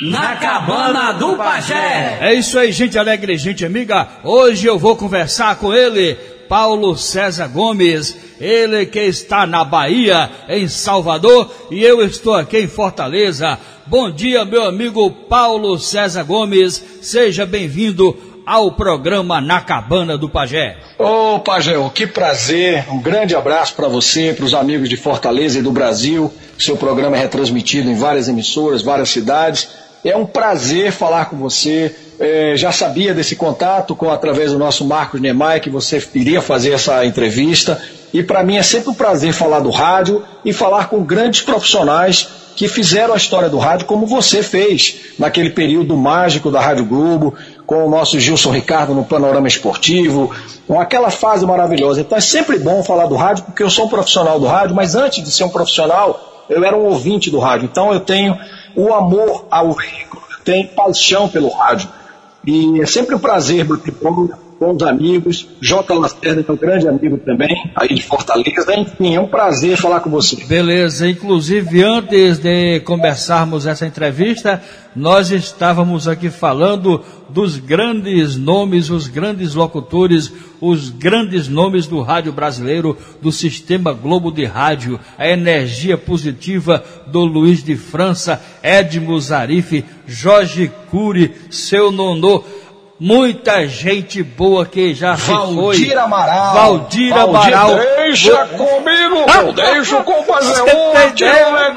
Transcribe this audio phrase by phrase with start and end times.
[0.00, 2.18] Na cabana do Pajé.
[2.20, 4.08] É isso aí, gente alegre, gente amiga.
[4.24, 6.16] Hoje eu vou conversar com ele,
[6.48, 8.16] Paulo César Gomes.
[8.40, 13.56] Ele que está na Bahia, em Salvador, e eu estou aqui em Fortaleza.
[13.86, 16.84] Bom dia, meu amigo Paulo César Gomes.
[17.00, 20.76] Seja bem-vindo ao programa Na Cabana do Pajé.
[20.98, 22.84] Ô, oh, Pajé, que prazer.
[22.90, 26.32] Um grande abraço para você, para os amigos de Fortaleza e do Brasil.
[26.58, 29.83] Seu programa é retransmitido em várias emissoras, várias cidades.
[30.04, 31.94] É um prazer falar com você.
[32.20, 36.72] É, já sabia desse contato com através do nosso Marcos Nemai que você iria fazer
[36.72, 37.80] essa entrevista.
[38.12, 42.28] E para mim é sempre um prazer falar do rádio e falar com grandes profissionais
[42.54, 47.34] que fizeram a história do rádio como você fez naquele período mágico da Rádio Globo,
[47.66, 50.30] com o nosso Gilson Ricardo no Panorama Esportivo,
[50.66, 52.00] com aquela fase maravilhosa.
[52.00, 54.94] Então é sempre bom falar do rádio, porque eu sou um profissional do rádio, mas
[54.94, 57.68] antes de ser um profissional, eu era um ouvinte do rádio.
[57.70, 58.38] Então eu tenho
[58.76, 61.88] o amor ao veículo, eu tenho paixão pelo rádio.
[62.46, 63.92] E é sempre um prazer bater
[64.58, 65.48] bons amigos.
[65.60, 65.94] J.
[65.94, 68.74] Lacerda, que é um grande amigo também, aí de Fortaleza.
[68.74, 70.44] Enfim, é um prazer falar com você.
[70.44, 74.62] Beleza, inclusive antes de começarmos essa entrevista,
[74.94, 82.32] nós estávamos aqui falando dos grandes nomes, os grandes locutores, os grandes nomes do rádio
[82.32, 89.84] brasileiro, do sistema Globo de Rádio, a energia positiva do Luiz de França, Edmo Zarif,
[90.06, 92.44] Jorge Cury, seu nonô
[93.04, 95.98] muita gente boa que já Valdir se foi.
[95.98, 96.54] Amaral.
[96.54, 97.76] Valdir, Amaral.
[97.76, 98.66] Deixa Vou...
[98.66, 99.52] comigo, meu.
[99.52, 101.72] deixa eu fazer um, tira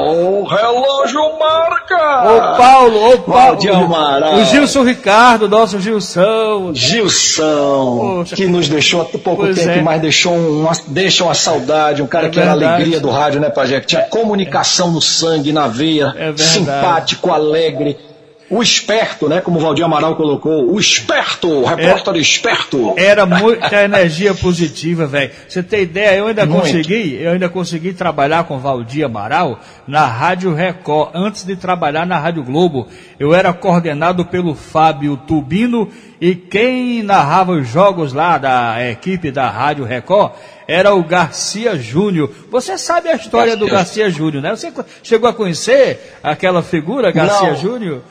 [0.00, 1.96] o relógio marca.
[1.96, 3.42] Ô Paulo, ô Paulo.
[3.48, 4.36] Valdir Amaral.
[4.36, 6.72] O Gilson Ricardo, nosso Gilson.
[6.72, 9.82] Gilson, que nos deixou há pouco tempo, é.
[9.82, 12.62] mas deixou uma, deixa uma saudade, um cara é que verdade.
[12.62, 13.80] era alegria do rádio, né, Pajé?
[13.80, 18.11] Que tinha comunicação no sangue, na veia, é simpático, alegre
[18.52, 19.40] o esperto, né?
[19.40, 22.94] Como o Valdir Amaral colocou, o esperto, o repórter era, esperto.
[22.98, 25.30] Era muita energia positiva, velho.
[25.48, 26.18] Você tem ideia?
[26.18, 26.60] Eu ainda Muito.
[26.60, 29.58] consegui, eu ainda consegui trabalhar com o Valdir Amaral
[29.88, 32.88] na Rádio Record, antes de trabalhar na Rádio Globo.
[33.18, 35.88] Eu era coordenado pelo Fábio Tubino
[36.20, 40.32] e quem narrava os jogos lá da equipe da Rádio Record
[40.68, 42.30] era o Garcia Júnior.
[42.50, 44.50] Você sabe a história do Garcia Júnior, né?
[44.50, 44.70] Você
[45.02, 48.02] chegou a conhecer aquela figura, Garcia Júnior?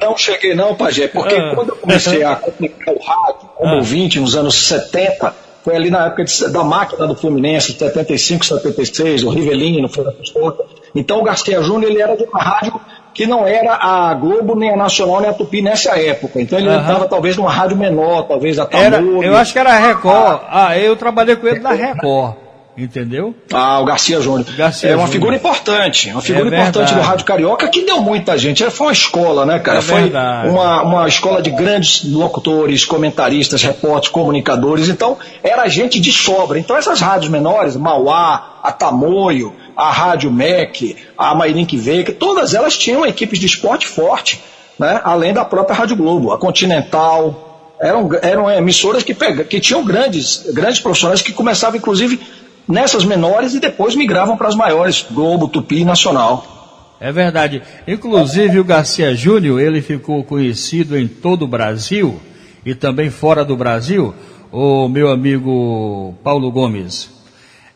[0.00, 1.52] Não cheguei não, Pajé, porque ah.
[1.54, 3.76] quando eu comecei a comunicar o rádio como ah.
[3.76, 5.34] ouvinte nos anos 70,
[5.64, 10.74] foi ali na época de, da máquina do Fluminense, 75, 76, o Rivelino no Contas.
[10.94, 12.78] Então o Garcia Júnior ele era de uma rádio
[13.14, 16.40] que não era a Globo, nem a Nacional, nem a Tupi nessa época.
[16.40, 19.22] Então ele estava talvez numa rádio menor, talvez a Tamoio.
[19.22, 20.40] Eu acho que era a Record.
[20.48, 22.43] Ah, eu trabalhei com ele na Record.
[22.76, 23.34] Entendeu?
[23.52, 24.44] Ah, o Garcia Júnior.
[24.56, 25.12] Garcia é uma Júnior.
[25.12, 28.68] figura importante, uma figura é importante do Rádio Carioca que deu muita gente.
[28.70, 29.78] Foi uma escola, né, cara?
[29.78, 30.10] É Foi
[30.50, 34.88] uma, uma escola de grandes locutores, comentaristas, repórteres, comunicadores.
[34.88, 36.58] Então, era gente de sobra.
[36.58, 42.76] Então, essas rádios menores, Mauá, a Tamoio, a Rádio MEC, a Mairink Veiga, todas elas
[42.76, 44.42] tinham equipes de esporte forte,
[44.78, 45.00] né?
[45.04, 47.52] além da própria Rádio Globo, a Continental.
[47.80, 52.20] Eram, eram emissoras que, pega, que tinham grandes, grandes profissionais que começavam, inclusive,
[52.66, 56.54] nessas menores e depois migravam para as maiores, Globo, Tupi Nacional.
[57.00, 57.62] É verdade.
[57.86, 62.20] Inclusive o Garcia Júnior, ele ficou conhecido em todo o Brasil
[62.64, 64.14] e também fora do Brasil,
[64.50, 67.10] o meu amigo Paulo Gomes.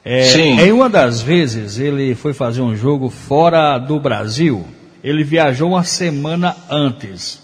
[0.04, 0.59] É, Sim.
[0.59, 4.65] Em uma das vezes ele foi fazer um jogo fora do Brasil.
[5.05, 7.41] Ele viajou uma semana antes.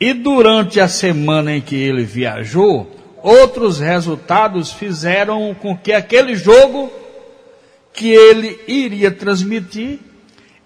[0.00, 2.88] E durante a semana em que ele viajou,
[3.28, 6.90] outros resultados fizeram com que aquele jogo
[7.92, 9.98] que ele iria transmitir,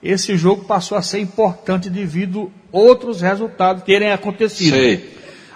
[0.03, 4.77] esse jogo passou a ser importante devido a outros resultados terem acontecido.
[4.77, 5.01] Sim.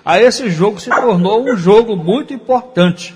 [0.04, 3.14] Aí esse jogo se tornou um jogo muito importante.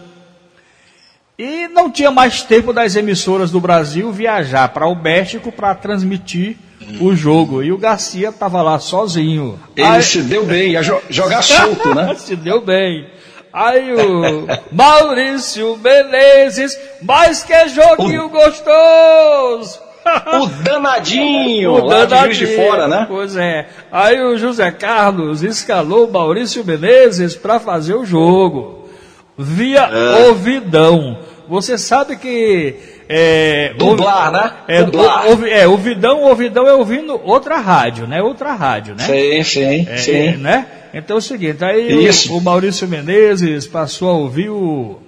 [1.39, 6.57] E não tinha mais tempo das emissoras do Brasil viajar para o México para transmitir
[7.01, 7.63] o jogo.
[7.63, 9.59] E o Garcia estava lá sozinho.
[9.75, 10.03] Ele Aí...
[10.03, 12.15] se deu bem, ia jogar solto, né?
[12.19, 13.07] se deu bem.
[13.53, 18.29] Aí o Maurício Menezes, mas que joguinho o...
[18.29, 19.81] gostoso!
[20.33, 22.33] O danadinho, o danadinho.
[22.33, 23.05] de fora, né?
[23.07, 23.67] Pois é.
[23.93, 28.89] Aí o José Carlos escalou Maurício Menezes para fazer o jogo.
[29.37, 30.27] Via é.
[30.27, 31.19] ouvidão.
[31.47, 32.77] Você sabe que.
[33.09, 34.53] É, Dublar, né?
[34.69, 35.27] É, Dublar.
[35.27, 38.23] O, é, ouvidão, ouvidão é ouvindo outra rádio, né?
[38.23, 39.05] Outra rádio, né?
[39.05, 40.37] Sim, sim, é, sim.
[40.39, 40.67] Né?
[40.93, 45.01] Então é o seguinte, aí o, o, Maurício Menezes passou a ouvir o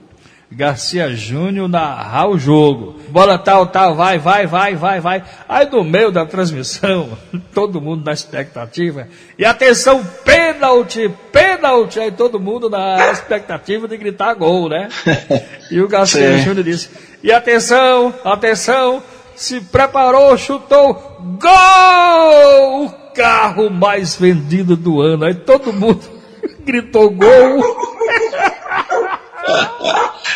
[0.51, 3.01] Garcia Júnior narrar o jogo.
[3.09, 5.25] Bola tal, tal, vai, vai, vai, vai, vai.
[5.49, 7.17] Aí no meio da transmissão,
[7.55, 9.09] todo mundo na expectativa.
[9.39, 11.99] E atenção, pênalti, pênalti.
[11.99, 14.89] Aí todo mundo na expectativa de gritar gol, né?
[15.71, 16.39] E o Garcia.
[16.39, 16.91] Júnior disse:
[17.23, 19.03] E atenção, atenção,
[19.35, 20.95] se preparou, chutou,
[21.41, 23.02] gol!
[23.15, 25.25] Carro mais vendido do ano.
[25.25, 26.01] Aí todo mundo
[26.65, 27.63] gritou gol.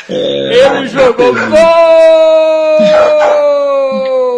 [0.08, 1.46] Ele jogou gol!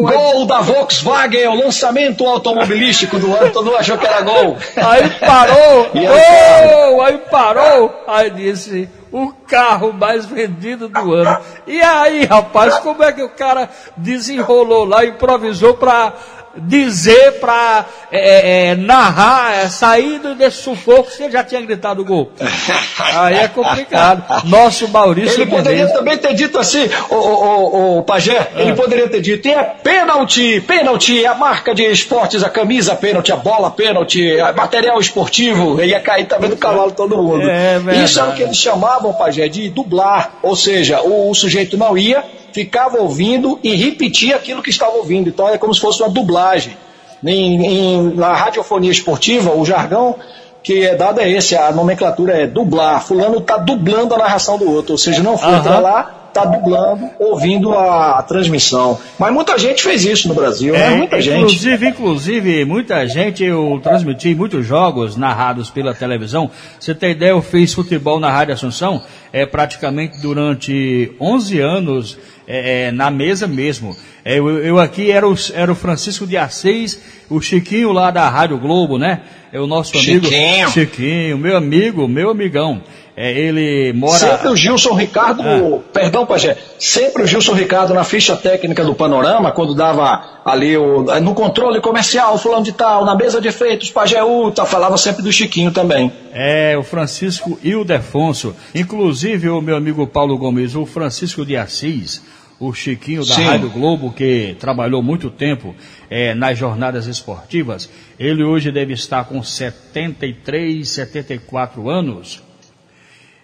[0.00, 4.56] Gol da Volkswagen, o lançamento automobilístico do ano, todo mundo achou que era gol.
[4.76, 7.02] Aí parou, gol!
[7.02, 11.38] Aí parou, aí disse, o carro mais vendido do ano.
[11.66, 16.12] E aí, rapaz, como é que o cara desenrolou lá, improvisou para
[16.60, 22.32] dizer, para é, é, narrar, é, sair desse sufoco se ele já tinha gritado gol.
[22.98, 24.24] Aí é complicado.
[24.44, 25.42] Nosso Maurício.
[25.42, 25.96] Ele poderia Menezes...
[25.96, 31.24] também ter dito assim, o, o, o, Pajé, ele poderia ter dito: é pênalti, pênalti,
[31.24, 35.82] a marca de esportes, a camisa pênalti, a bola pênalti, material esportivo.
[35.82, 37.48] Ia cair também do cavalo todo mundo.
[37.48, 40.32] É, Isso é o que eles chamavam, Pajé, de dublar.
[40.42, 45.28] Ou seja, o, o sujeito não ia ficava ouvindo e repetia aquilo que estava ouvindo.
[45.28, 46.76] Então é como se fosse uma dublagem.
[47.24, 50.16] Em, em, na radiofonia esportiva, o jargão
[50.62, 53.02] que é dado é esse, a nomenclatura é dublar.
[53.02, 55.80] Fulano está dublando a narração do outro, ou seja, não foi uhum.
[55.80, 58.98] lá, está dublando, ouvindo a, a, transmissão.
[59.18, 60.86] Mas muita gente fez isso no Brasil, né?
[60.86, 60.96] é, né?
[60.96, 61.88] Muita inclusive, gente.
[61.88, 66.50] Inclusive, muita gente, eu transmiti muitos jogos narrados pela televisão.
[66.78, 69.02] Você tem ideia, eu fiz futebol na Rádio Assunção,
[69.32, 73.94] é, praticamente durante 11 anos é, é, na mesa mesmo.
[74.24, 78.28] É, eu, eu, aqui era o, era o Francisco de Assis, o Chiquinho lá da
[78.28, 79.20] Rádio Globo, né?
[79.52, 80.26] É o nosso amigo.
[80.26, 80.70] Chiquinho.
[80.70, 82.82] Chiquinho, meu amigo, meu amigão.
[83.20, 84.16] É, ele mora.
[84.16, 85.80] Sempre o Gilson Ricardo, ah.
[85.92, 91.02] perdão, Pajé, sempre o Gilson Ricardo na ficha técnica do Panorama, quando dava ali o,
[91.20, 95.32] no controle comercial, fulano de tal, na mesa de efeitos, Pajé Uta, falava sempre do
[95.32, 96.12] Chiquinho também.
[96.32, 98.54] É, o Francisco e o Defonso.
[98.72, 102.22] Inclusive, o meu amigo Paulo Gomes, o Francisco de Assis
[102.60, 103.44] o Chiquinho da Sim.
[103.44, 105.76] Rádio Globo, que trabalhou muito tempo
[106.10, 107.88] é, nas jornadas esportivas,
[108.18, 112.47] ele hoje deve estar com 73, 74 anos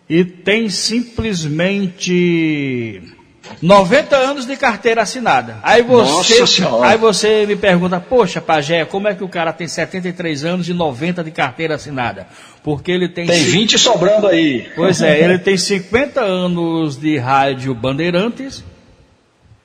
[0.08, 3.02] e tem simplesmente
[3.60, 5.58] 90 anos de carteira assinada.
[5.62, 6.42] Aí você,
[6.82, 10.74] aí você me pergunta, poxa, Pajé, como é que o cara tem 73 anos e
[10.74, 12.26] 90 de carteira assinada?
[12.62, 13.26] Porque ele tem.
[13.26, 14.68] Tem 20 sobrando aí.
[14.74, 18.64] Pois é, ele tem 50 anos de rádio Bandeirantes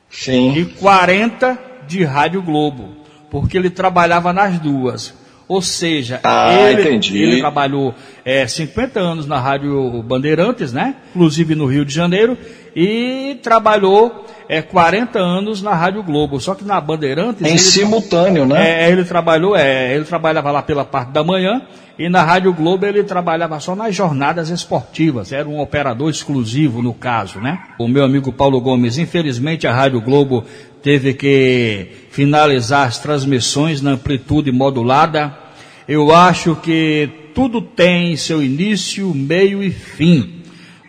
[0.09, 0.57] Sim.
[0.57, 1.57] e 40
[1.87, 2.89] de Rádio Globo,
[3.31, 5.13] porque ele trabalhava nas duas.
[5.49, 10.93] Ou seja, ah, ele, ele, trabalhou é, 50 anos na Rádio Bandeirantes, né?
[11.15, 12.37] Inclusive no Rio de Janeiro,
[12.75, 16.39] e trabalhou é, 40 anos na Rádio Globo.
[16.39, 17.41] Só que na Bandeirantes.
[17.41, 18.85] Em ele, simultâneo, né?
[18.85, 21.61] É, ele trabalhou, é, ele trabalhava lá pela parte da manhã
[21.99, 26.93] e na Rádio Globo ele trabalhava só nas jornadas esportivas, era um operador exclusivo no
[26.93, 27.59] caso, né?
[27.77, 30.45] O meu amigo Paulo Gomes, infelizmente a Rádio Globo
[30.81, 35.37] teve que finalizar as transmissões na amplitude modulada.
[35.85, 40.38] Eu acho que tudo tem seu início, meio e fim.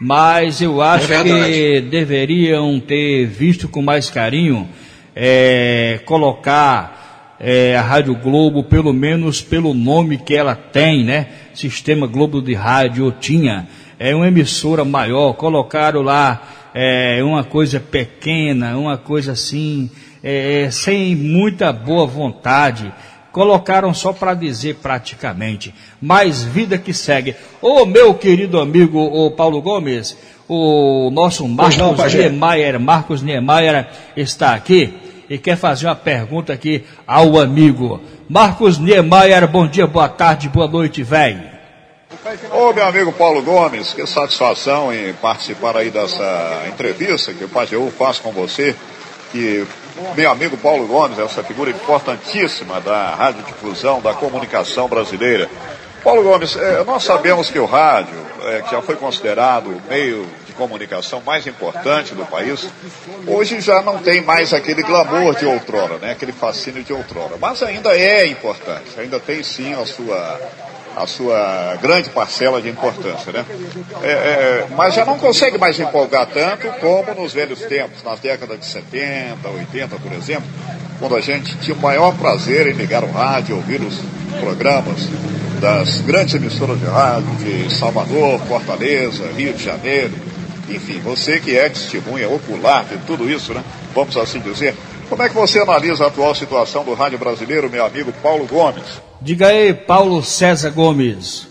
[0.01, 4.67] Mas eu acho é que deveriam ter visto com mais carinho
[5.15, 11.27] é, colocar é, a Rádio Globo, pelo menos pelo nome que ela tem, né?
[11.53, 13.69] Sistema Globo de Rádio tinha.
[13.99, 19.91] É uma emissora maior, colocaram lá é, uma coisa pequena, uma coisa assim,
[20.23, 22.91] é, é sem muita boa vontade.
[23.33, 25.75] Colocaram só para dizer praticamente.
[26.01, 27.37] Mais vida que segue.
[27.63, 30.17] Ô meu querido amigo o Paulo Gomes,
[30.49, 34.93] o nosso Marcos não, Niemeyer, Marcos Niemeyer está aqui
[35.29, 38.01] e quer fazer uma pergunta aqui ao amigo.
[38.29, 41.61] Marcos Niemeyer, bom dia, boa tarde, boa noite, velho.
[42.53, 47.91] Ô meu amigo Paulo Gomes, que satisfação em participar aí dessa entrevista que o Pajeú
[47.97, 48.75] faz com você.
[49.31, 49.65] Que
[50.17, 55.49] meu amigo Paulo Gomes, essa figura importantíssima da radiodifusão, da comunicação brasileira.
[56.03, 60.27] Paulo Gomes, é, nós sabemos que o rádio, é, que já foi considerado o meio
[60.61, 62.69] comunicação mais importante do país,
[63.27, 66.13] hoje já não tem mais aquele glamour de outrora, né?
[66.13, 67.37] aquele fascínio de outrora.
[67.41, 70.39] Mas ainda é importante, ainda tem sim a sua,
[70.97, 73.33] a sua grande parcela de importância.
[73.33, 73.45] Né?
[74.03, 78.59] É, é, mas já não consegue mais empolgar tanto como nos velhos tempos, nas décadas
[78.59, 80.49] de 70, 80, por exemplo,
[80.99, 83.99] quando a gente tinha o maior prazer em ligar o rádio, ouvir os
[84.41, 85.09] programas
[85.61, 90.13] das grandes emissoras de rádio de Salvador, Fortaleza, Rio de Janeiro,
[90.69, 93.63] Enfim, você que é testemunha ocular de tudo isso, né?
[93.93, 94.75] Vamos assim dizer.
[95.11, 99.03] Como é que você analisa a atual situação do rádio brasileiro, meu amigo Paulo Gomes?
[99.21, 101.49] Diga aí, Paulo César Gomes.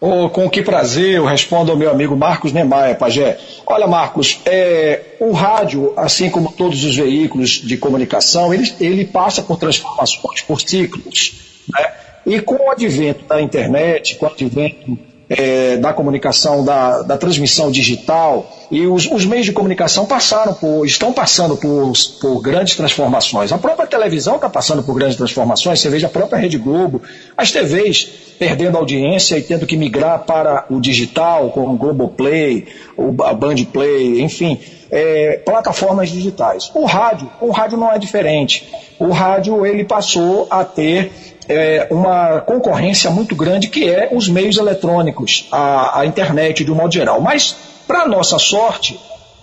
[0.00, 3.40] Oh, com que prazer eu respondo ao meu amigo Marcos Nemaia, Pajé.
[3.66, 9.42] Olha, Marcos, é, o rádio, assim como todos os veículos de comunicação, ele, ele passa
[9.42, 11.64] por transformações, por ciclos.
[11.68, 11.92] Né?
[12.24, 14.96] E com o advento da internet, com o advento
[15.28, 20.84] é, da comunicação, da, da, transmissão digital, e os, os, meios de comunicação passaram por,
[20.86, 23.52] estão passando por, por grandes transformações.
[23.52, 27.02] A própria televisão está passando por grandes transformações, você veja a própria Rede Globo,
[27.36, 32.66] as TVs perdendo audiência e tendo que migrar para o digital, como o Globoplay,
[32.96, 36.70] o, Band Play, enfim, é, plataformas digitais.
[36.74, 38.68] O rádio, o rádio não é diferente.
[38.98, 44.56] O rádio ele passou a ter é, uma concorrência muito grande que é os meios
[44.56, 47.20] eletrônicos, a, a internet de um modo geral.
[47.20, 48.98] Mas, para nossa sorte,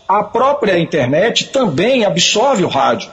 [0.08, 3.10] a própria internet também absorve o rádio.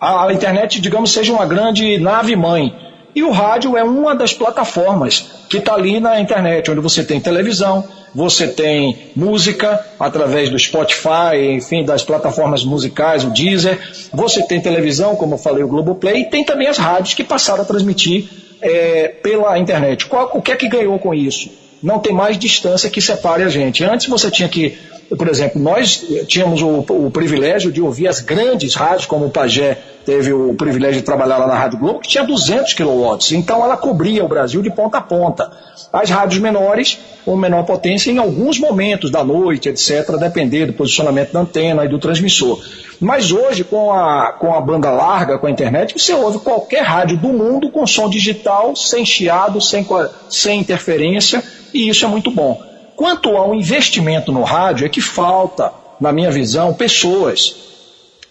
[0.00, 2.89] A, a internet, digamos, seja uma grande nave-mãe.
[3.14, 7.20] E o rádio é uma das plataformas que está ali na internet, onde você tem
[7.20, 13.78] televisão, você tem música através do Spotify, enfim, das plataformas musicais, o Deezer,
[14.12, 17.62] você tem televisão, como eu falei, o Globoplay, e tem também as rádios que passaram
[17.62, 18.28] a transmitir
[18.60, 20.06] é, pela internet.
[20.06, 21.50] Qual, o que é que ganhou com isso?
[21.82, 23.82] Não tem mais distância que separe a gente.
[23.82, 24.78] Antes você tinha que,
[25.16, 29.78] por exemplo, nós tínhamos o, o privilégio de ouvir as grandes rádios, como o Pajé
[30.04, 33.16] teve o privilégio de trabalhar lá na Rádio Globo, que tinha 200 kW.
[33.32, 35.50] Então ela cobria o Brasil de ponta a ponta.
[35.92, 41.32] As rádios menores, com menor potência, em alguns momentos da noite, etc., depender do posicionamento
[41.32, 42.60] da antena e do transmissor.
[43.00, 47.16] Mas hoje, com a, com a banda larga, com a internet, você ouve qualquer rádio
[47.16, 49.86] do mundo com som digital, sem chiado, sem,
[50.28, 51.42] sem interferência,
[51.72, 52.60] e isso é muito bom.
[52.94, 57.69] Quanto ao investimento no rádio, é que falta, na minha visão, pessoas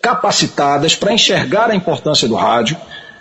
[0.02, 2.78] capacitadas para enxergar a importância do rádio,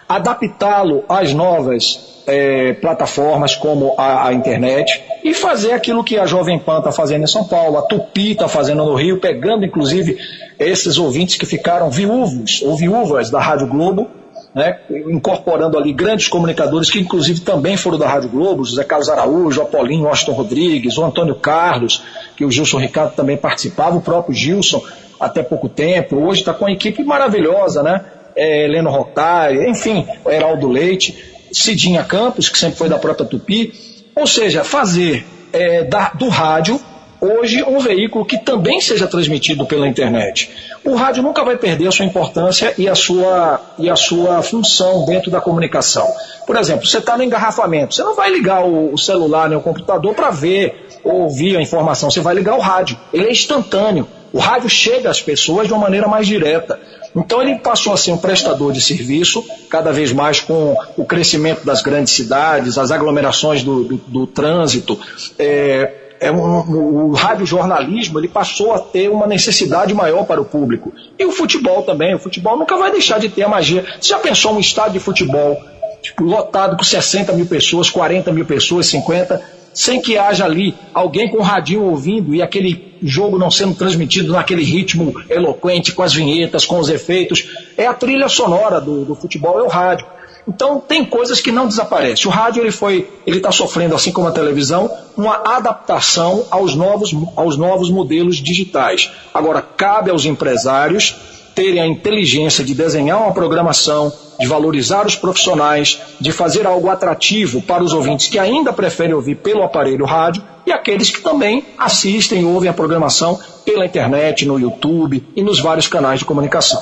[0.08, 6.58] adaptá-lo às novas é, plataformas como a, a, internet e fazer aquilo que a Jovem
[6.58, 10.18] Pan está fazendo em São Paulo, a Tupi está fazendo no Rio, pegando inclusive
[10.58, 14.10] esses ouvintes que ficaram viúvos ou viúvas da Rádio Globo,
[14.54, 19.62] né, incorporando ali grandes comunicadores que inclusive também foram da Rádio Globo, José Carlos Araújo,
[19.62, 22.02] Apolinho, Washington Rodrigues, o Antônio Carlos,
[22.36, 24.82] que o Gilson Ricardo também participava, o próprio Gilson,
[25.18, 28.04] até pouco tempo, hoje está com uma equipe maravilhosa, né?
[28.36, 31.16] É, Heleno Rotari, enfim, Heraldo Leite,
[31.52, 33.72] Cidinha Campos, que sempre foi da própria Tupi.
[34.14, 36.80] Ou seja, fazer é, da, do rádio
[37.20, 40.50] hoje um veículo que também seja transmitido pela internet.
[40.84, 45.04] O rádio nunca vai perder a sua importância e a sua, e a sua função
[45.04, 46.06] dentro da comunicação.
[46.46, 49.62] Por exemplo, você está no engarrafamento, você não vai ligar o, o celular nem o
[49.62, 52.96] computador para ver ou ouvir a informação, você vai ligar o rádio.
[53.12, 54.06] Ele é instantâneo.
[54.32, 56.78] O rádio chega às pessoas de uma maneira mais direta.
[57.16, 61.64] Então ele passou a ser um prestador de serviço, cada vez mais com o crescimento
[61.64, 64.98] das grandes cidades, as aglomerações do, do, do trânsito.
[65.38, 70.92] É, é um, o radiojornalismo ele passou a ter uma necessidade maior para o público.
[71.18, 72.14] E o futebol também.
[72.14, 73.84] O futebol nunca vai deixar de ter a magia.
[74.00, 75.60] Você já pensou um estádio de futebol
[76.02, 79.57] tipo, lotado com 60 mil pessoas, 40 mil pessoas, 50?
[79.72, 84.62] Sem que haja ali alguém com radinho ouvindo e aquele jogo não sendo transmitido naquele
[84.62, 87.48] ritmo eloquente, com as vinhetas, com os efeitos.
[87.76, 90.06] É a trilha sonora do, do futebol, é o rádio.
[90.48, 92.26] Então tem coisas que não desaparecem.
[92.26, 97.14] O rádio ele foi, ele está sofrendo, assim como a televisão, uma adaptação aos novos,
[97.36, 99.10] aos novos modelos digitais.
[99.34, 101.14] Agora cabe aos empresários
[101.58, 107.60] terem a inteligência de desenhar uma programação, de valorizar os profissionais, de fazer algo atrativo
[107.60, 112.42] para os ouvintes que ainda preferem ouvir pelo aparelho rádio e aqueles que também assistem
[112.42, 116.80] e ouvem a programação pela internet, no YouTube e nos vários canais de comunicação.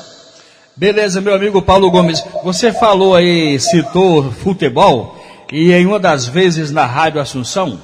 [0.76, 2.22] Beleza, meu amigo Paulo Gomes.
[2.44, 5.16] Você falou aí, citou futebol,
[5.50, 7.80] e em uma das vezes na Rádio Assunção,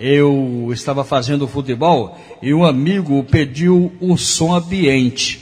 [0.00, 5.39] eu estava fazendo futebol e um amigo pediu um som ambiente.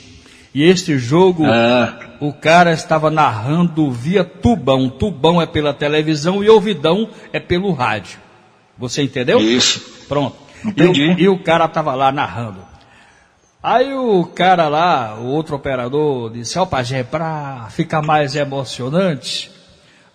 [0.53, 1.99] E este jogo, ah.
[2.19, 4.89] o cara estava narrando via tubão.
[4.89, 8.19] Tubão é pela televisão e ouvidão é pelo rádio.
[8.77, 9.39] Você entendeu?
[9.39, 10.05] Isso.
[10.07, 10.35] Pronto.
[10.65, 11.03] Entendi.
[11.03, 12.69] E, e o cara estava lá narrando.
[13.61, 19.51] Aí o cara lá, o outro operador, disse, ó Pajé, para ficar mais emocionante,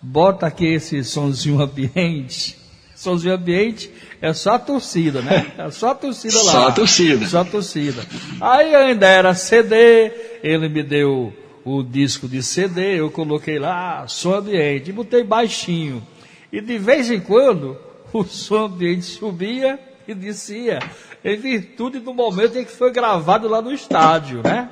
[0.01, 2.57] bota aqui esse sonzinho ambiente.
[3.05, 5.45] Sonzinho ambiente é só a torcida, né?
[5.57, 6.51] É só a torcida lá.
[6.51, 7.27] Só a torcida.
[7.27, 8.03] Só a torcida.
[8.41, 11.31] Aí ainda era CD, ele me deu
[11.63, 16.05] o disco de CD, eu coloquei lá, som ambiente, e botei baixinho.
[16.51, 17.77] E de vez em quando,
[18.11, 20.79] o som ambiente subia que descia
[21.23, 24.69] em virtude do momento em que foi gravado lá no estádio, né?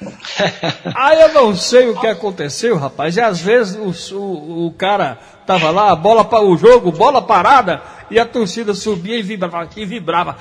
[0.94, 3.16] Aí eu não sei o que aconteceu, rapaz.
[3.16, 5.18] E às vezes o, o, o cara
[5.50, 9.84] tava lá, bola para o jogo, bola parada, e a torcida subia e vibrava, e
[9.84, 10.36] vibrava.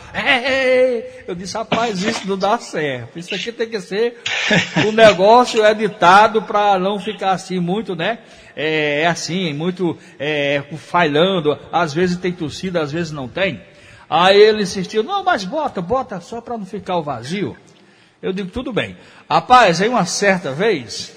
[1.28, 3.18] Eu disse, rapaz, isso não dá certo.
[3.18, 4.22] Isso aqui tem que ser
[4.86, 8.20] um negócio editado para não ficar assim muito, né?
[8.56, 11.58] É, é assim, muito é, falhando.
[11.72, 13.60] Às vezes tem torcida, às vezes não tem.
[14.08, 17.58] Aí ele insistiu, não, mas bota, bota só para não ficar o vazio.
[18.22, 18.96] Eu digo, tudo bem.
[19.28, 21.16] Rapaz, aí uma certa vez,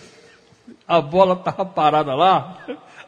[0.88, 2.58] a bola estava parada lá,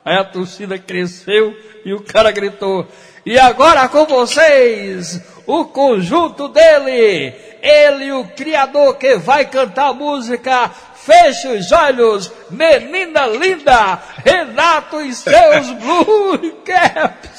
[0.04, 2.86] aí a torcida cresceu e o cara gritou,
[3.24, 10.70] e agora com vocês, o conjunto dele, ele, o criador que vai cantar a música
[11.04, 17.33] Feche os olhos, menina linda, Renato e seus Blue Caps.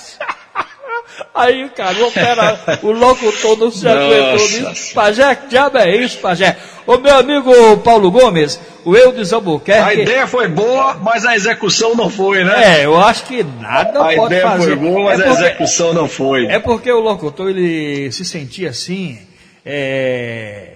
[1.34, 4.94] Aí, cara, o, cara, o locutor não se aguentou nisso.
[4.94, 6.58] Pajé, que diabo é isso, Pajé?
[6.88, 9.90] O meu amigo Paulo Gomes, o Eudes Albuquerque.
[9.90, 12.80] A ideia foi boa, mas a execução não foi, né?
[12.80, 14.36] É, eu acho que nada a pode fazer.
[14.36, 16.46] A ideia foi boa, mas é porque, a execução não foi.
[16.46, 19.18] É porque o locutor, ele se sentia assim,
[19.66, 20.75] é,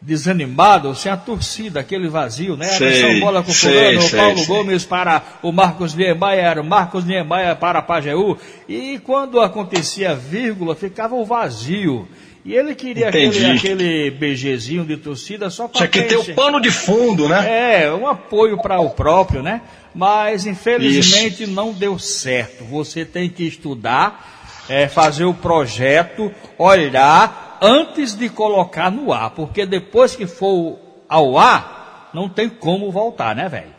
[0.00, 2.66] desanimado, sem a torcida, aquele vazio, né?
[2.66, 4.46] Sei, Atenção, bola com fulano, sei, Paulo sei.
[4.46, 8.36] Gomes para o Marcos Niemeyer, Marcos Niemeyer para Pajeú.
[8.68, 12.06] E quando acontecia vírgula, ficava o vazio.
[12.44, 13.44] E ele queria Entendi.
[13.44, 17.82] aquele, aquele BGzinho de torcida só para Tinha que ter o pano de fundo, né?
[17.82, 19.62] É, um apoio para o próprio, né?
[19.92, 22.62] Mas infelizmente não deu certo.
[22.64, 29.64] Você tem que estudar, é, fazer o projeto, olhar antes de colocar no ar, porque
[29.66, 33.74] depois que for ao ar, não tem como voltar, né, velho?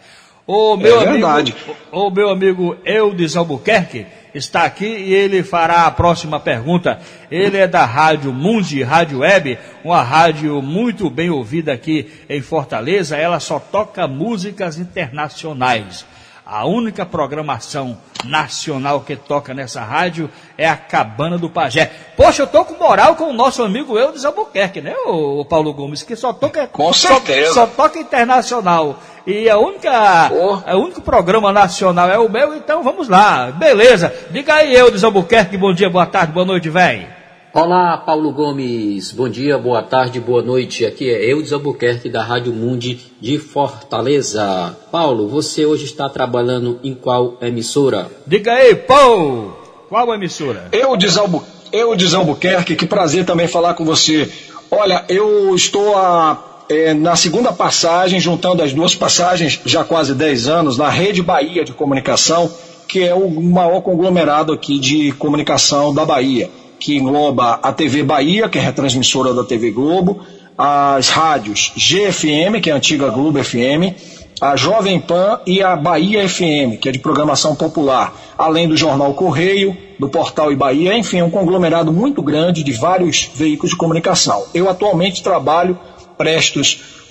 [0.45, 1.55] O meu É amigo, verdade.
[1.91, 6.99] o, o meu amigo Eudes Albuquerque está aqui e ele fará a próxima pergunta.
[7.29, 13.17] Ele é da Rádio Mundi, Rádio Web, uma rádio muito bem ouvida aqui em Fortaleza.
[13.17, 16.05] Ela só toca músicas internacionais.
[16.49, 21.91] A única programação nacional que toca nessa rádio é a Cabana do Pajé.
[22.15, 26.03] Poxa, eu tô com moral com o nosso amigo Eudes Albuquerque, né, o Paulo Gomes,
[26.03, 27.53] que só toca Com só- certeza.
[27.53, 28.97] Só, toca internacional.
[29.25, 30.55] E a única, Oh.
[30.77, 33.51] o único programa nacional é o meu, então vamos lá.
[33.51, 34.13] Beleza.
[34.31, 37.16] Diga aí, Eudes Albuquerque, bom dia, boa tarde, boa noite, velho.
[37.57, 39.11] Olá, Paulo Gomes.
[39.11, 40.85] Bom dia, boa tarde, boa noite.
[40.85, 44.77] Aqui é Eudes Albuquerque da Rádio Mundi de Fortaleza.
[44.91, 48.11] Paulo, você hoje está trabalhando em qual emissora?
[48.27, 49.53] Diga aí, pô,
[49.89, 50.69] qual emissora?
[50.71, 51.43] Eudes, Albu...
[51.71, 54.31] Eudes Albuquerque, que prazer também falar com você.
[54.69, 60.47] Olha, eu estou a, é, na segunda passagem, juntando as duas passagens, já quase 10
[60.47, 62.51] anos, na Rede Bahia de Comunicação,
[62.87, 68.47] que é o maior conglomerado aqui de comunicação da Bahia, que engloba a TV Bahia,
[68.49, 70.19] que é retransmissora da TV Globo,
[70.57, 73.93] as rádios GFM, que é a antiga Globo FM,
[74.39, 79.13] a Jovem Pan e a Bahia FM, que é de programação popular, além do jornal
[79.13, 84.45] Correio, do portal Bahia, enfim, um conglomerado muito grande de vários veículos de comunicação.
[84.53, 85.77] Eu atualmente trabalho,
[86.17, 86.61] presto,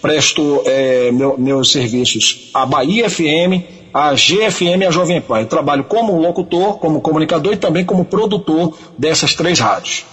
[0.01, 3.63] presto eh, meu- meus serviços à Bahia FM,
[3.97, 5.41] à GFM e à Jovem Pan.
[5.41, 10.05] Eu trabalho como locutor, como comunicador e também como produtor dessas três rádios.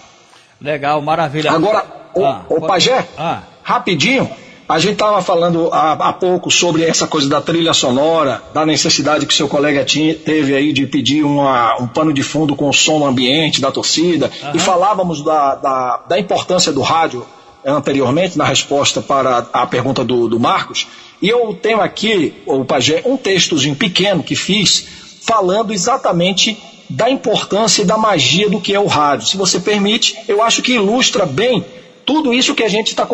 [0.62, 1.52] Legal, maravilha.
[1.52, 1.84] Agora,
[2.16, 3.42] o, Ah, o Pajé, Ah.
[3.62, 4.30] rapidinho,
[4.70, 9.26] a gente estava falando há, há pouco sobre essa coisa da trilha sonora, da necessidade
[9.26, 12.74] que seu colega tinha, teve aí de pedir uma- um pano de fundo com o
[12.74, 17.26] som ambiente da torcida, e falávamos da, da, da importância do rádio
[17.66, 20.88] anteriormente, na resposta para a pergunta do, do Marcos,
[21.24, 24.86] e eu tenho aqui, o Pajé, um textozinho pequeno que fiz,
[25.22, 26.58] falando exatamente
[26.90, 29.26] da importância e da magia do que é o rádio.
[29.28, 31.66] Se você permite, eu acho que ilustra bem
[32.06, 33.08] tudo isso que a gente está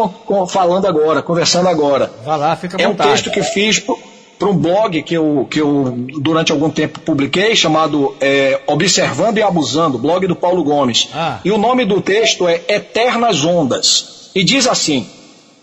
[0.47, 2.11] falando agora, conversando agora.
[2.25, 3.11] Vai lá, fica à É um vontade.
[3.11, 8.15] texto que fiz para um blog que eu, que eu durante algum tempo publiquei, chamado
[8.19, 11.09] é, Observando e Abusando, blog do Paulo Gomes.
[11.13, 11.39] Ah.
[11.45, 14.31] E o nome do texto é Eternas Ondas.
[14.33, 15.07] E diz assim: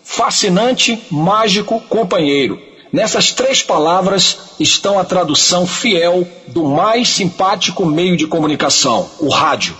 [0.06, 2.58] fascinante, mágico, companheiro.
[2.92, 9.76] Nessas três palavras estão a tradução fiel do mais simpático meio de comunicação, o rádio.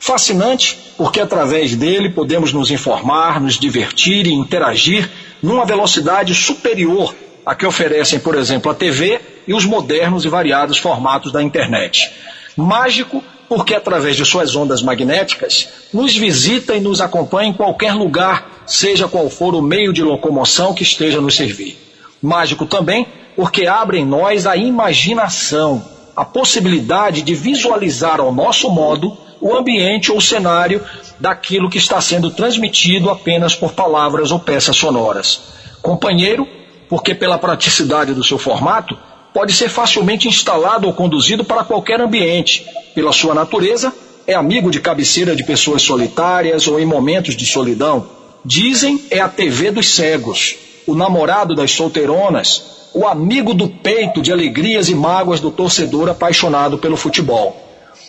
[0.00, 5.08] Fascinante, porque através dele podemos nos informar, nos divertir e interagir
[5.42, 10.78] numa velocidade superior à que oferecem, por exemplo, a TV e os modernos e variados
[10.78, 12.10] formatos da internet.
[12.56, 18.55] Mágico, porque através de suas ondas magnéticas nos visita e nos acompanha em qualquer lugar,
[18.66, 21.78] seja qual for o meio de locomoção que esteja nos servir.
[22.20, 25.82] Mágico também, porque abre em nós a imaginação,
[26.16, 30.82] a possibilidade de visualizar ao nosso modo o ambiente ou cenário
[31.20, 35.42] daquilo que está sendo transmitido apenas por palavras ou peças sonoras.
[35.82, 36.48] Companheiro,
[36.88, 38.98] porque pela praticidade do seu formato,
[39.32, 42.66] pode ser facilmente instalado ou conduzido para qualquer ambiente.
[42.94, 43.92] Pela sua natureza,
[44.26, 48.15] é amigo de cabeceira de pessoas solitárias ou em momentos de solidão.
[48.48, 50.54] Dizem é a TV dos cegos,
[50.86, 56.78] o namorado das solteironas, o amigo do peito de alegrias e mágoas do torcedor apaixonado
[56.78, 57.60] pelo futebol.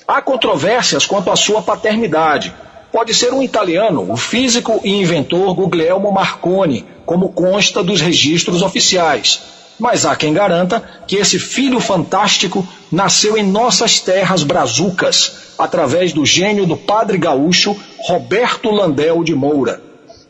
[0.08, 2.54] Há controvérsias quanto à sua paternidade.
[2.92, 9.42] Pode ser um italiano, o físico e inventor Guglielmo Marconi, como consta dos registros oficiais
[9.80, 16.26] mas há quem garanta que esse filho fantástico nasceu em nossas terras brazucas, através do
[16.26, 19.87] gênio do padre gaúcho Roberto Landel de Moura.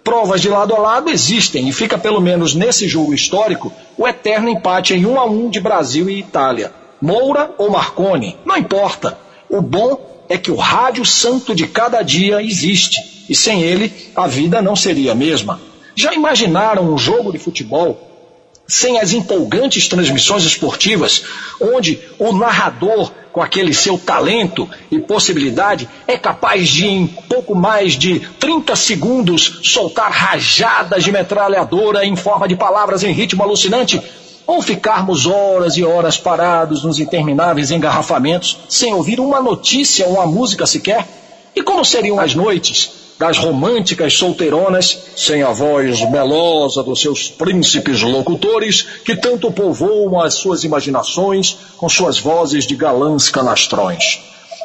[0.07, 4.47] Provas de lado a lado existem e fica pelo menos nesse jogo histórico o eterno
[4.47, 6.71] empate em um a um de Brasil e Itália.
[7.01, 9.17] Moura ou Marconi, não importa.
[9.49, 14.27] O bom é que o rádio santo de cada dia existe e sem ele a
[14.27, 15.59] vida não seria a mesma.
[15.93, 18.06] Já imaginaram um jogo de futebol
[18.67, 21.23] sem as empolgantes transmissões esportivas,
[21.61, 27.93] onde o narrador, com aquele seu talento e possibilidade, é capaz de, em pouco mais
[27.93, 34.01] de 30 segundos, soltar rajadas de metralhadora em forma de palavras em ritmo alucinante,
[34.45, 40.25] ou ficarmos horas e horas parados nos intermináveis engarrafamentos, sem ouvir uma notícia ou uma
[40.25, 41.05] música sequer?
[41.55, 43.06] E como seriam as noites?
[43.17, 50.35] Das românticas solteironas, sem a voz melosa dos seus príncipes locutores, que tanto povoam as
[50.35, 54.19] suas imaginações com suas vozes de galãs canastrões.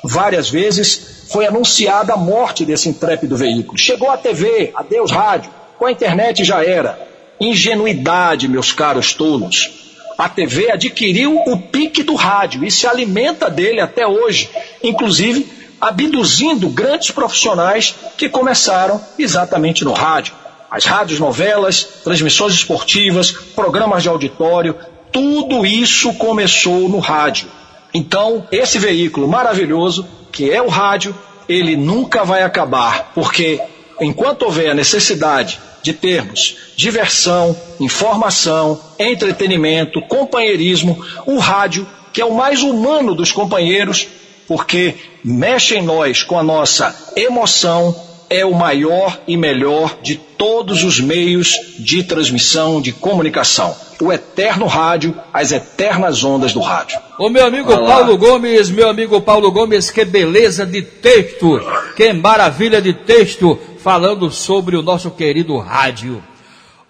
[0.04, 3.78] Várias vezes foi anunciada a morte desse intrépido veículo.
[3.78, 6.98] Chegou a TV, adeus rádio, com a internet já era.
[7.40, 9.82] Ingenuidade, meus caros tolos.
[10.18, 14.50] A TV adquiriu o pique do rádio e se alimenta dele até hoje,
[14.82, 20.32] inclusive abduzindo grandes profissionais que começaram exatamente no rádio.
[20.70, 24.76] As rádios novelas, transmissões esportivas, programas de auditório,
[25.10, 27.48] tudo isso começou no rádio.
[27.92, 31.12] Então, esse veículo maravilhoso, que é o rádio,
[31.48, 33.60] ele nunca vai acabar, porque
[34.00, 42.34] enquanto houver a necessidade de termos diversão, informação, entretenimento, companheirismo, o rádio, que é o
[42.34, 44.06] mais humano dos companheiros,
[44.52, 47.96] porque mexe em nós com a nossa emoção,
[48.28, 53.74] é o maior e melhor de todos os meios de transmissão, de comunicação.
[53.98, 57.00] O eterno rádio, as eternas ondas do rádio.
[57.18, 57.96] O meu amigo Olá.
[57.96, 61.58] Paulo Gomes, meu amigo Paulo Gomes, que beleza de texto,
[61.96, 66.22] que maravilha de texto, falando sobre o nosso querido rádio.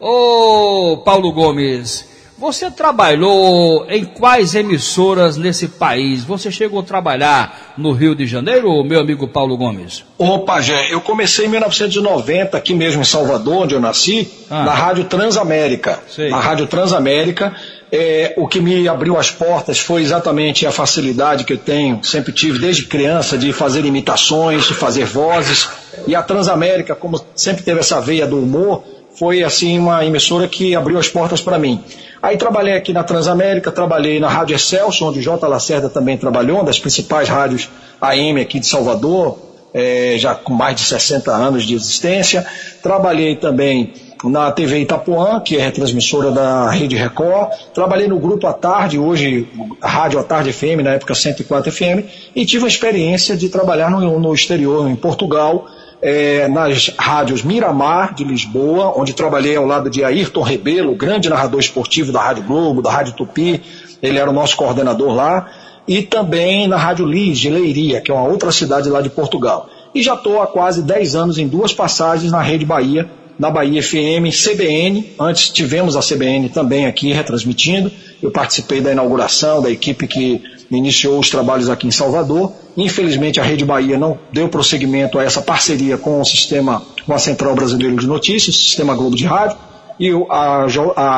[0.01, 2.12] Ô Paulo Gomes,
[2.42, 6.24] você trabalhou em quais emissoras nesse país?
[6.24, 10.05] Você chegou a trabalhar no Rio de Janeiro, meu amigo Paulo Gomes?
[10.18, 14.64] Opa, Jé, eu comecei em 1990, aqui mesmo em Salvador, onde eu nasci, ah.
[14.64, 16.00] na Rádio Transamérica.
[16.09, 16.31] Sei.
[16.31, 17.55] Na Rádio Transamérica.
[17.92, 22.33] É, o que me abriu as portas foi exatamente a facilidade que eu tenho, sempre
[22.33, 25.68] tive desde criança, de fazer imitações, de fazer vozes.
[26.09, 28.83] E a Transamérica, como sempre teve essa veia do humor,
[29.14, 31.83] foi assim uma emissora que abriu as portas para mim.
[32.22, 35.46] Aí trabalhei aqui na Transamérica, trabalhei na Rádio Excelsior, onde o J.
[35.48, 37.68] Lacerda também trabalhou, uma das principais rádios
[38.01, 39.38] AM aqui de Salvador,
[39.75, 42.46] é, já com mais de 60 anos de existência.
[42.83, 43.92] Trabalhei também
[44.25, 47.51] na TV Itapuã, que é retransmissora da Rede Record.
[47.75, 49.48] Trabalhei no Grupo à Tarde, hoje
[49.83, 54.20] Rádio à Tarde FM, na época 104 FM, e tive a experiência de trabalhar no,
[54.20, 55.66] no exterior, em Portugal,
[56.03, 61.61] é, nas rádios Miramar de Lisboa, onde trabalhei ao lado de Ayrton Rebelo, grande narrador
[61.61, 63.62] esportivo da Rádio Globo, da Rádio Tupi,
[64.03, 65.49] ele era o nosso coordenador lá,
[65.87, 69.69] e também na Rádio Lis de Leiria, que é uma outra cidade lá de Portugal.
[69.95, 73.83] E já estou há quase 10 anos em duas passagens na Rede Bahia, na Bahia
[73.83, 80.07] FM, CBN, antes tivemos a CBN também aqui retransmitindo, eu participei da inauguração da equipe
[80.07, 80.43] que
[80.76, 82.52] iniciou os trabalhos aqui em Salvador.
[82.76, 87.18] Infelizmente, a Rede Bahia não deu prosseguimento a essa parceria com o sistema, com a
[87.18, 89.56] Central Brasileira de Notícias, Sistema Globo de Rádio,
[90.00, 90.66] e a,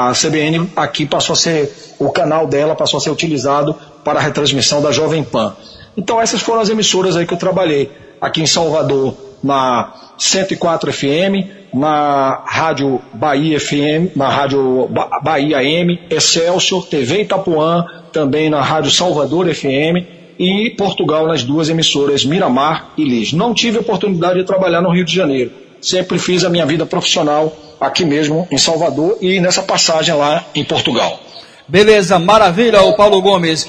[0.08, 4.22] a CBN aqui passou a ser, o canal dela passou a ser utilizado para a
[4.22, 5.54] retransmissão da Jovem Pan.
[5.96, 7.90] Então, essas foram as emissoras aí que eu trabalhei.
[8.20, 14.88] Aqui em Salvador, na 104 FM, na Rádio Bahia FM, na Rádio
[15.22, 20.06] Bahia M, Excelsior, TV Itapuã, também na Rádio Salvador FM
[20.38, 23.32] e Portugal nas duas emissoras Miramar e Lis.
[23.32, 25.50] Não tive oportunidade de trabalhar no Rio de Janeiro.
[25.82, 30.64] Sempre fiz a minha vida profissional aqui mesmo em Salvador e nessa passagem lá em
[30.64, 31.18] Portugal.
[31.66, 33.68] Beleza, maravilha, o Paulo Gomes.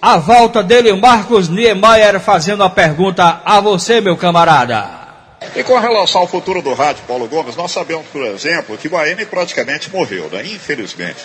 [0.00, 5.05] A volta dele, Marcos Niemeyer, fazendo a pergunta a você, meu camarada.
[5.54, 8.96] E com relação ao futuro do rádio, Paulo Gomes, nós sabemos, por exemplo, que o
[8.96, 10.44] AM praticamente morreu, né?
[10.46, 11.20] infelizmente.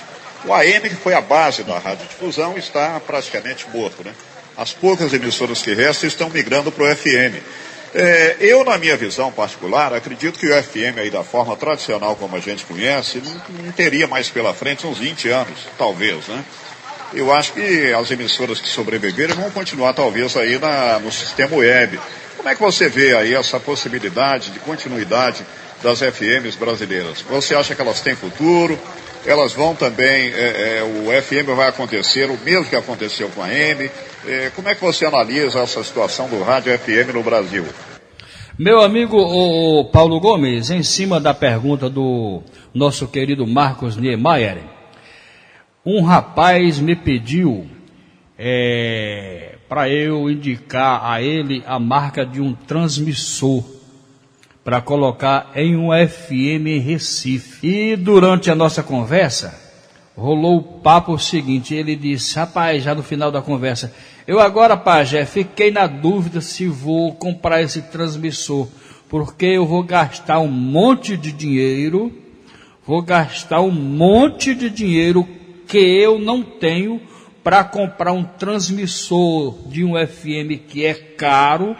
[0.45, 4.03] O AM, que foi a base da radiodifusão, está praticamente morto.
[4.03, 4.13] Né?
[4.57, 7.41] As poucas emissoras que restam estão migrando para o FM.
[7.93, 12.37] É, eu, na minha visão particular, acredito que o FM aí da forma tradicional como
[12.37, 16.43] a gente conhece, não, não teria mais pela frente uns 20 anos, talvez, né?
[17.13, 21.99] Eu acho que as emissoras que sobreviverem vão continuar talvez aí na, no sistema web.
[22.41, 25.45] Como é que você vê aí essa possibilidade de continuidade
[25.83, 27.21] das FMs brasileiras?
[27.21, 28.79] Você acha que elas têm futuro?
[29.23, 33.53] Elas vão também, é, é, o FM vai acontecer o mesmo que aconteceu com a
[33.53, 33.91] M?
[34.25, 37.63] É, como é que você analisa essa situação do rádio FM no Brasil?
[38.57, 42.41] Meu amigo o Paulo Gomes, em cima da pergunta do
[42.73, 44.63] nosso querido Marcos Niemeyer,
[45.85, 47.69] um rapaz me pediu
[48.37, 53.63] é, para eu indicar a ele a marca de um transmissor
[54.63, 57.67] para colocar em um FM Recife.
[57.67, 59.59] E durante a nossa conversa,
[60.15, 63.93] rolou o papo seguinte, ele disse, rapaz, já no final da conversa,
[64.27, 68.67] eu agora, pajé, fiquei na dúvida se vou comprar esse transmissor,
[69.09, 72.11] porque eu vou gastar um monte de dinheiro,
[72.85, 75.27] vou gastar um monte de dinheiro
[75.67, 77.01] que eu não tenho
[77.43, 81.75] para comprar um transmissor de um FM que é caro,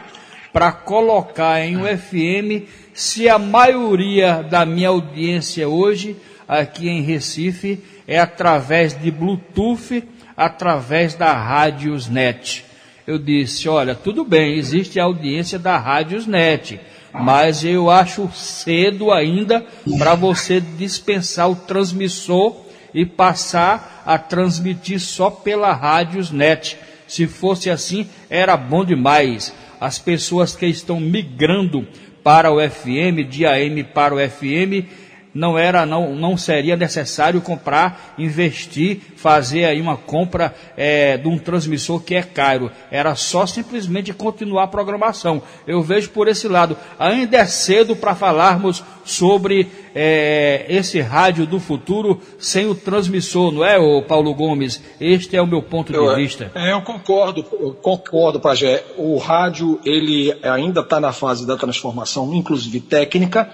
[0.51, 7.79] para colocar em um FM, se a maioria da minha audiência hoje, aqui em Recife,
[8.07, 10.03] é através de Bluetooth,
[10.35, 12.65] através da Rádiosnet.
[13.05, 16.79] Eu disse, olha, tudo bem, existe a audiência da Rádiosnet,
[17.13, 19.65] mas eu acho cedo ainda
[19.97, 22.60] para você dispensar o transmissor
[22.93, 26.77] e passar a transmitir só pela Rádiosnet.
[27.07, 29.53] Se fosse assim, era bom demais.
[29.79, 31.87] As pessoas que estão migrando
[32.23, 34.87] para o FM, de AM para o FM,
[35.33, 41.37] não era, não, não seria necessário comprar, investir, fazer aí uma compra é, de um
[41.37, 42.71] transmissor que é caro.
[42.89, 45.41] Era só simplesmente continuar a programação.
[45.65, 46.77] Eu vejo por esse lado.
[46.99, 53.63] Ainda é cedo para falarmos sobre é, esse rádio do futuro sem o transmissor, não
[53.63, 54.81] é, o Paulo Gomes?
[54.99, 56.51] Este é o meu ponto eu, de vista.
[56.53, 58.83] É, eu concordo, eu concordo, Pajé.
[58.97, 63.49] O rádio ele ainda está na fase da transformação, inclusive técnica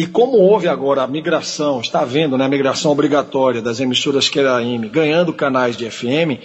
[0.00, 4.40] e como houve agora a migração, está havendo né, a migração obrigatória das emissoras que
[4.40, 6.40] era AM, ganhando canais de FM,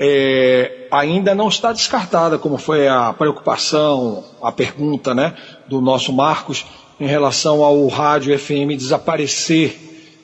[0.00, 5.34] é, ainda não está descartada, como foi a preocupação, a pergunta né,
[5.68, 6.64] do nosso Marcos
[6.98, 9.76] em relação ao rádio FM desaparecer,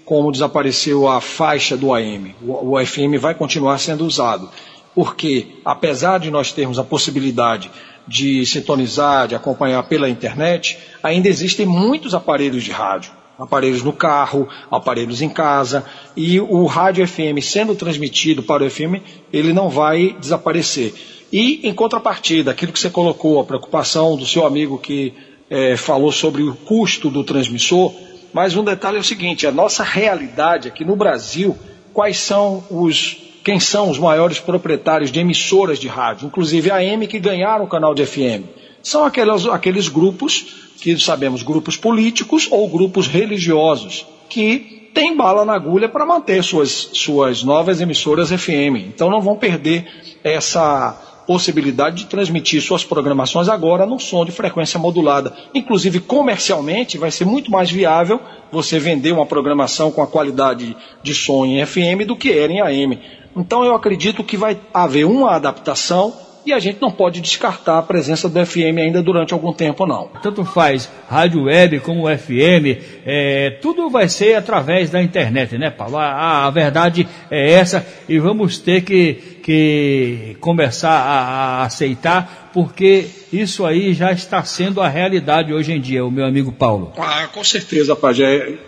[0.07, 2.35] como desapareceu a faixa do AM.
[2.43, 4.49] O, o FM vai continuar sendo usado.
[4.95, 7.71] Porque, apesar de nós termos a possibilidade
[8.07, 13.13] de sintonizar, de acompanhar pela internet, ainda existem muitos aparelhos de rádio.
[13.39, 15.85] Aparelhos no carro, aparelhos em casa,
[16.15, 19.01] e o rádio FM sendo transmitido para o FM,
[19.33, 20.93] ele não vai desaparecer.
[21.33, 25.15] E, em contrapartida, aquilo que você colocou, a preocupação do seu amigo que
[25.49, 27.95] é, falou sobre o custo do transmissor,
[28.33, 31.57] mas um detalhe é o seguinte: a nossa realidade aqui no Brasil,
[31.93, 37.07] quais são os quem são os maiores proprietários de emissoras de rádio, inclusive a AM
[37.07, 38.45] que ganharam o canal de FM.
[38.83, 45.55] São aqueles, aqueles grupos que sabemos, grupos políticos ou grupos religiosos, que têm bala na
[45.55, 48.89] agulha para manter suas, suas novas emissoras FM.
[48.89, 49.87] Então não vão perder
[50.25, 55.33] essa possibilidade de transmitir suas programações agora no som de frequência modulada.
[55.55, 61.15] Inclusive, comercialmente, vai ser muito mais viável você vender uma programação com a qualidade de
[61.15, 62.99] som em FM do que era em AM.
[63.37, 66.13] Então eu acredito que vai haver uma adaptação
[66.45, 70.09] e a gente não pode descartar a presença do FM ainda durante algum tempo, não.
[70.23, 75.99] Tanto faz rádio web como FM, é, tudo vai ser através da internet, né, Paulo?
[75.99, 83.07] A, a verdade é essa e vamos ter que, que começar a, a, aceitar, porque
[83.33, 86.93] isso aí já está sendo a realidade hoje em dia, o meu amigo Paulo.
[86.99, 88.59] Ah, com certeza, Pajé.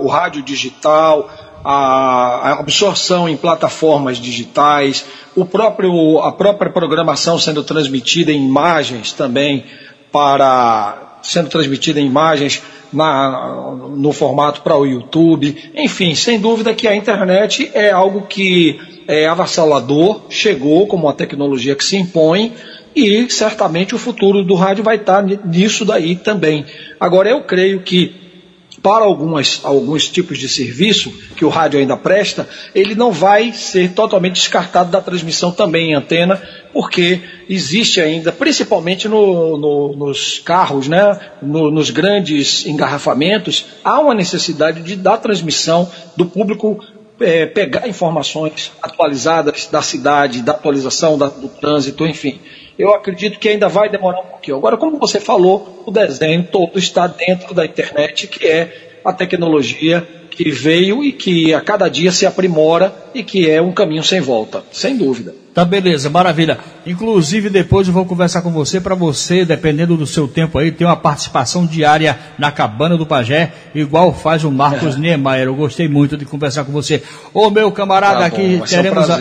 [0.00, 1.30] o rádio digital,
[1.64, 5.04] a absorção em plataformas digitais,
[5.36, 9.64] o próprio, a própria programação sendo transmitida em imagens também
[10.10, 15.70] para sendo transmitida em imagens na, no formato para o YouTube.
[15.74, 21.74] Enfim, sem dúvida que a internet é algo que é avassalador, chegou como uma tecnologia
[21.74, 22.52] que se impõe
[22.94, 26.66] e certamente o futuro do rádio vai estar nisso daí também.
[27.00, 28.21] Agora, eu creio que
[28.82, 33.92] para algumas, alguns tipos de serviço que o rádio ainda presta, ele não vai ser
[33.92, 36.42] totalmente descartado da transmissão também em antena,
[36.72, 44.14] porque existe ainda, principalmente no, no, nos carros, né, no, nos grandes engarrafamentos, há uma
[44.14, 46.80] necessidade de dar transmissão do público
[47.20, 52.40] é, pegar informações atualizadas da cidade, da atualização da, do trânsito, enfim.
[52.78, 54.56] Eu acredito que ainda vai demorar um pouquinho.
[54.56, 60.06] Agora, como você falou, o desenho todo está dentro da internet, que é a tecnologia
[60.30, 64.20] que veio e que a cada dia se aprimora e que é um caminho sem
[64.20, 65.34] volta, sem dúvida.
[65.52, 66.58] Tá beleza, maravilha.
[66.86, 70.86] Inclusive depois eu vou conversar com você para você, dependendo do seu tempo aí, ter
[70.86, 74.98] uma participação diária na cabana do Pajé, igual faz o Marcos é.
[74.98, 75.48] Niemeyer.
[75.48, 77.02] Eu gostei muito de conversar com você.
[77.34, 79.18] Ô meu camarada tá aqui teremos um a...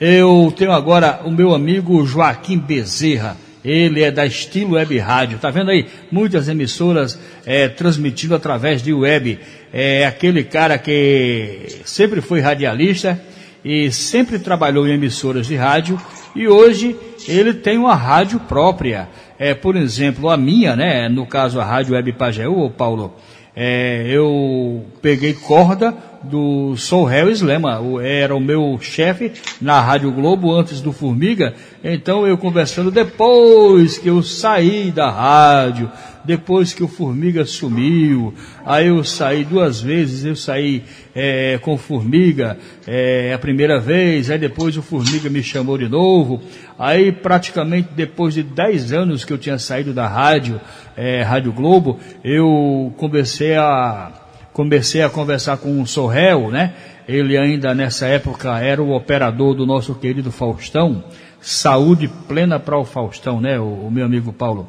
[0.00, 3.36] Eu tenho agora o meu amigo Joaquim Bezerra.
[3.64, 5.38] Ele é da Estilo Web Rádio.
[5.38, 5.86] Tá vendo aí?
[6.10, 9.38] Muitas emissoras é, transmitindo através de web.
[9.72, 13.18] É aquele cara que sempre foi radialista
[13.64, 15.98] e sempre trabalhou em emissoras de rádio
[16.36, 16.94] e hoje
[17.26, 19.08] ele tem uma rádio própria.
[19.38, 21.08] É, por exemplo, a minha, né?
[21.08, 23.14] No caso a Rádio Web Pajeú, Paulo,
[23.56, 25.94] é, eu peguei corda
[26.30, 32.26] do Sou Réu Slema, era o meu chefe na Rádio Globo antes do Formiga, então
[32.26, 35.90] eu conversando depois que eu saí da rádio,
[36.24, 38.32] depois que o Formiga sumiu,
[38.64, 40.82] aí eu saí duas vezes, eu saí
[41.14, 42.56] é, com o Formiga
[42.86, 46.40] é, a primeira vez, aí depois o Formiga me chamou de novo,
[46.78, 50.60] aí praticamente depois de dez anos que eu tinha saído da rádio,
[50.96, 54.23] é, Rádio Globo, eu comecei a
[54.54, 56.72] comecei a conversar com o Sorrel, né?
[57.06, 61.04] Ele ainda nessa época era o operador do nosso querido Faustão.
[61.40, 63.58] Saúde plena para o Faustão, né?
[63.58, 64.68] O, o meu amigo Paulo.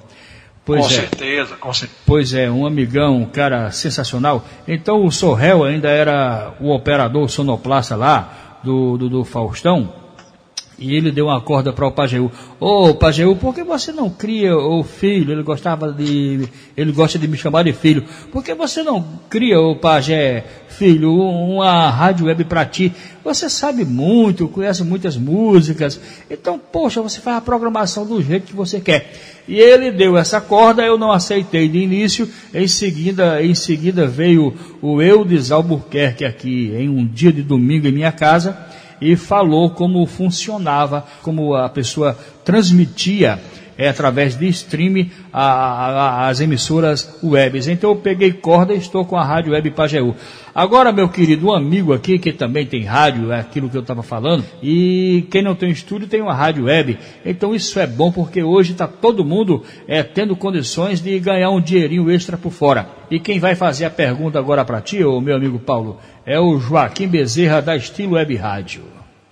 [0.65, 0.89] Pois com é.
[0.89, 2.01] certeza, com certeza.
[2.05, 4.43] Pois é, um amigão, um cara sensacional.
[4.67, 9.93] Então o Sorrel ainda era o operador sonoplasta lá do, do, do Faustão.
[10.77, 12.29] E ele deu uma corda para o Pajeú.
[12.59, 15.31] Ô, oh, Pajeú, por que você não cria o filho?
[15.31, 16.49] Ele gostava de.
[16.75, 18.03] Ele gosta de me chamar de filho.
[18.29, 22.91] Por que você não cria, o Pajé, filho, uma rádio web para ti?
[23.23, 25.99] Você sabe muito, conhece muitas músicas.
[26.29, 29.13] Então, poxa, você faz a programação do jeito que você quer.
[29.47, 32.27] E ele deu essa corda, eu não aceitei de início.
[32.53, 37.93] Em seguida, em seguida veio o Eudes Albuquerque aqui, em um dia de domingo em
[37.93, 43.39] minha casa e falou como funcionava, como a pessoa transmitia
[43.77, 47.67] é, através de streaming a, a, as emissoras webs.
[47.67, 50.15] Então eu peguei corda e estou com a Rádio Web Pajeú.
[50.53, 54.45] Agora, meu querido, amigo aqui que também tem rádio, é aquilo que eu estava falando,
[54.63, 56.97] e quem não tem estúdio tem uma rádio web.
[57.25, 61.59] Então isso é bom porque hoje está todo mundo é, tendo condições de ganhar um
[61.59, 62.94] dinheirinho extra por fora.
[63.09, 66.57] E quem vai fazer a pergunta agora para ti, o meu amigo Paulo, é o
[66.59, 68.83] Joaquim Bezerra da Estilo Web Rádio.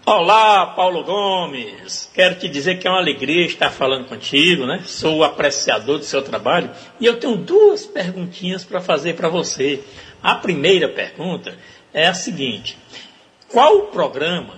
[0.06, 2.12] Olá, Paulo Gomes.
[2.14, 4.82] Quero te dizer que é uma alegria estar falando contigo, né?
[4.86, 9.82] Sou apreciador do seu trabalho e eu tenho duas perguntinhas para fazer para você.
[10.22, 11.56] A primeira pergunta
[11.94, 12.78] é a seguinte:
[13.50, 14.56] qual o programa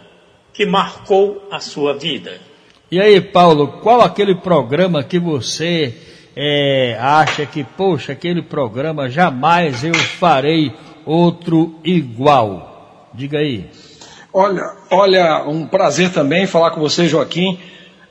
[0.51, 2.39] que marcou a sua vida?
[2.91, 5.95] E aí, Paulo, qual aquele programa que você
[6.35, 10.73] é, acha que, poxa, aquele programa jamais eu farei
[11.05, 13.09] outro igual.
[13.13, 13.69] Diga aí.
[14.33, 17.57] Olha, olha, um prazer também falar com você, Joaquim.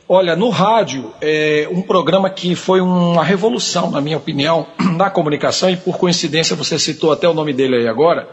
[0.08, 5.68] Olha, no rádio, é um programa que foi uma revolução, na minha opinião, na comunicação,
[5.68, 8.26] e por coincidência você citou até o nome dele aí agora,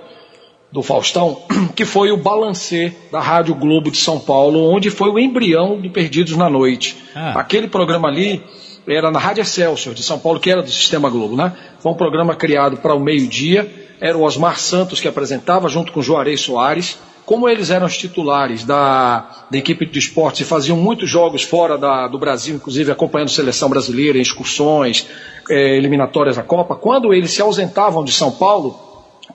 [0.71, 1.41] do Faustão,
[1.75, 5.89] que foi o Balancê da Rádio Globo de São Paulo, onde foi o embrião de
[5.89, 6.97] Perdidos na Noite.
[7.13, 7.39] Ah.
[7.39, 8.41] Aquele programa ali
[8.87, 11.53] era na Rádio Excelsior de São Paulo, que era do Sistema Globo, né?
[11.79, 15.99] Foi um programa criado para o meio-dia, era o Osmar Santos que apresentava, junto com
[15.99, 16.97] o Juarez Soares.
[17.25, 21.77] Como eles eram os titulares da, da equipe de esportes e faziam muitos jogos fora
[21.77, 25.07] da, do Brasil, inclusive acompanhando seleção brasileira excursões,
[25.49, 28.75] é, eliminatórias da Copa, quando eles se ausentavam de São Paulo,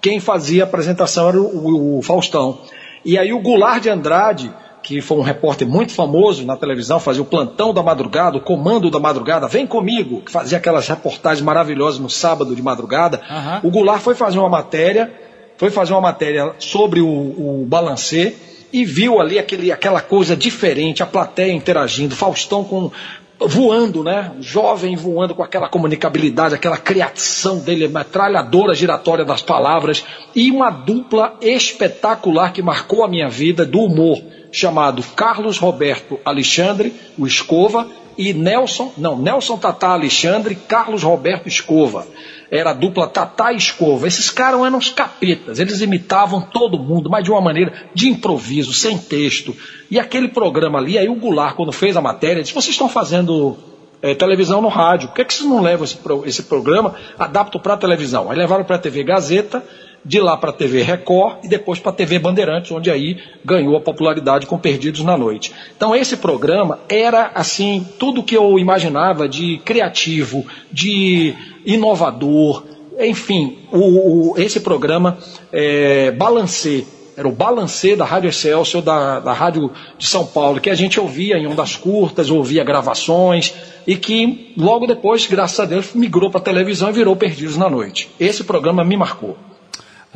[0.00, 2.58] quem fazia a apresentação era o, o, o Faustão.
[3.04, 4.52] E aí o Goulart de Andrade
[4.86, 8.88] que foi um repórter muito famoso na televisão, fazia o plantão da madrugada, o comando
[8.88, 13.20] da madrugada, vem comigo, que fazia aquelas reportagens maravilhosas no sábado de madrugada.
[13.28, 13.68] Uhum.
[13.68, 15.12] O Goulart foi fazer uma matéria,
[15.56, 18.36] foi fazer uma matéria sobre o, o balancê
[18.72, 22.92] e viu ali aquele, aquela coisa diferente, a plateia interagindo, Faustão com,
[23.40, 24.30] voando, né?
[24.38, 31.36] Jovem voando com aquela comunicabilidade, aquela criação dele, metralhadora giratória das palavras e uma dupla
[31.40, 37.88] espetacular que marcou a minha vida do humor chamado Carlos Roberto Alexandre, o Escova,
[38.18, 42.06] e Nelson, não, Nelson Tatá Alexandre Carlos Roberto Escova.
[42.50, 44.06] Era a dupla Tatá e Escova.
[44.06, 48.72] Esses caras eram uns capetas, eles imitavam todo mundo, mas de uma maneira de improviso,
[48.72, 49.54] sem texto.
[49.90, 53.56] E aquele programa ali, aí o Goulart, quando fez a matéria, disse: vocês estão fazendo
[54.00, 57.76] é, televisão no rádio, por que, que vocês não levam esse, esse programa, adaptam para
[57.76, 58.30] televisão?
[58.30, 59.62] Aí levaram para a TV Gazeta,
[60.06, 63.76] de lá para a TV Record e depois para a TV Bandeirantes, onde aí ganhou
[63.76, 65.52] a popularidade com Perdidos na Noite.
[65.76, 71.34] Então esse programa era assim tudo que eu imaginava de criativo, de
[71.64, 72.62] inovador,
[72.98, 75.18] enfim, o, o, esse programa
[75.52, 76.84] é, Balancê,
[77.16, 81.00] era o Balancê da Rádio Excelsior, da, da Rádio de São Paulo, que a gente
[81.00, 83.54] ouvia em ondas curtas, ouvia gravações,
[83.86, 87.68] e que logo depois, graças a Deus, migrou para a televisão e virou Perdidos na
[87.68, 88.08] Noite.
[88.20, 89.36] Esse programa me marcou.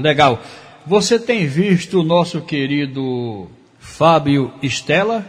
[0.01, 0.41] Legal.
[0.87, 3.49] Você tem visto o nosso querido
[3.79, 5.25] Fábio Estela?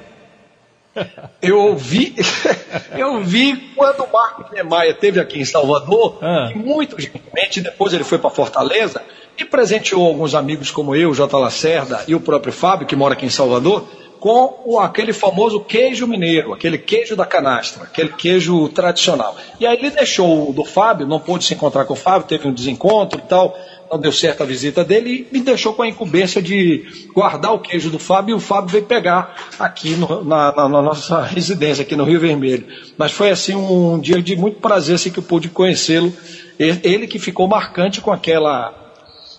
[1.41, 2.13] Eu vi,
[2.97, 6.51] eu vi quando o Marco Nemaia teve aqui em Salvador, ah.
[6.53, 9.01] e muito gentilmente, depois ele foi para Fortaleza
[9.38, 11.39] e presenteou alguns amigos como eu, J.
[11.39, 13.88] Lacerda e o próprio Fábio, que mora aqui em Salvador,
[14.22, 19.36] com o, aquele famoso queijo mineiro, aquele queijo da canastra, aquele queijo tradicional.
[19.59, 22.47] E aí ele deixou o do Fábio, não pôde se encontrar com o Fábio, teve
[22.47, 23.57] um desencontro e tal,
[23.91, 27.59] não deu certo a visita dele e me deixou com a incumbência de guardar o
[27.59, 31.82] queijo do Fábio e o Fábio veio pegar aqui no, na, na, na, nossa residência,
[31.82, 32.67] aqui no Rio Vermelho.
[32.95, 36.13] Mas foi assim um dia de muito prazer assim, que eu pude conhecê-lo.
[36.59, 38.80] Ele que ficou marcante com aquela.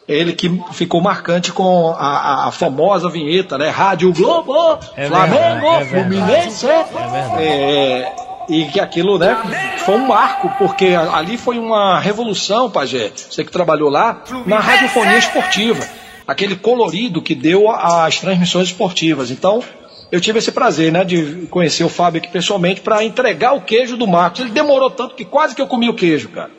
[0.08, 3.68] Ele que ficou marcante com a, a famosa vinheta, né?
[3.68, 6.66] Rádio Globo, é Flamengo, é Fluminense.
[6.66, 7.42] É verdade.
[7.42, 8.12] É,
[8.48, 9.36] e que aquilo, né,
[9.84, 15.16] foi um marco, porque ali foi uma revolução, Pajé, você que trabalhou lá, na radiofonia
[15.16, 15.86] esportiva.
[16.26, 19.30] Aquele colorido que deu às transmissões esportivas.
[19.30, 19.62] Então,
[20.10, 23.96] eu tive esse prazer, né, de conhecer o Fábio aqui pessoalmente para entregar o queijo
[23.96, 24.40] do Marcos.
[24.40, 26.50] Ele demorou tanto que quase que eu comi o queijo, cara.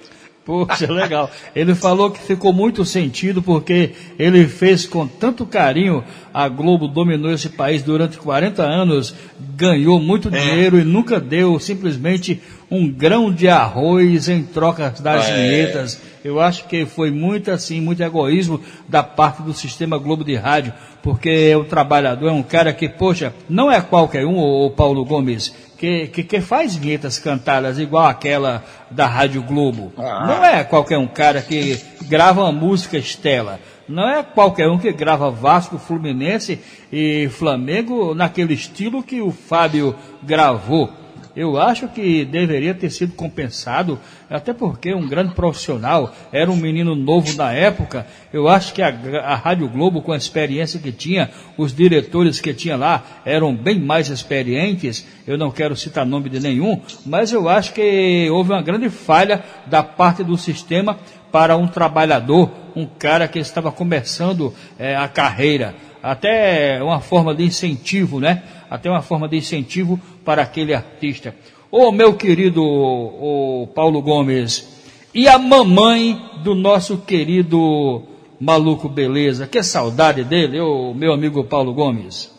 [0.46, 1.32] Poxa, legal.
[1.56, 6.04] Ele falou que ficou muito sentido porque ele fez com tanto carinho.
[6.34, 9.16] A Globo dominou esse país durante 40 anos,
[9.56, 10.32] ganhou muito é.
[10.32, 15.34] dinheiro e nunca deu simplesmente um grão de arroz em troca das é.
[15.34, 16.02] vinhetas.
[16.24, 20.74] Eu acho que foi muito assim, muito egoísmo da parte do sistema Globo de Rádio,
[21.02, 25.54] porque o trabalhador é um cara que, poxa, não é qualquer um, o Paulo Gomes,
[25.84, 29.92] que, que, que, faz vinhetas cantadas igual aquela da Rádio Globo.
[29.98, 30.26] Ah.
[30.26, 33.60] Não é qualquer um cara que grava uma música Estela.
[33.86, 36.58] Não é qualquer um que grava Vasco, Fluminense
[36.90, 40.90] e Flamengo naquele estilo que o Fábio gravou.
[41.36, 46.94] Eu acho que deveria ter sido compensado, até porque um grande profissional, era um menino
[46.94, 48.06] novo na época.
[48.32, 48.90] Eu acho que a,
[49.24, 53.80] a Rádio Globo, com a experiência que tinha, os diretores que tinha lá eram bem
[53.80, 55.08] mais experientes.
[55.26, 59.44] Eu não quero citar nome de nenhum, mas eu acho que houve uma grande falha
[59.66, 61.00] da parte do sistema
[61.32, 65.74] para um trabalhador, um cara que estava começando é, a carreira.
[66.04, 68.44] Até uma forma de incentivo, né?
[68.70, 71.36] Até uma forma de incentivo para aquele artista.
[71.72, 74.68] Ô meu querido ô, Paulo Gomes,
[75.14, 78.04] e a mamãe do nosso querido
[78.40, 82.32] maluco beleza, que saudade dele, ô meu amigo Paulo Gomes.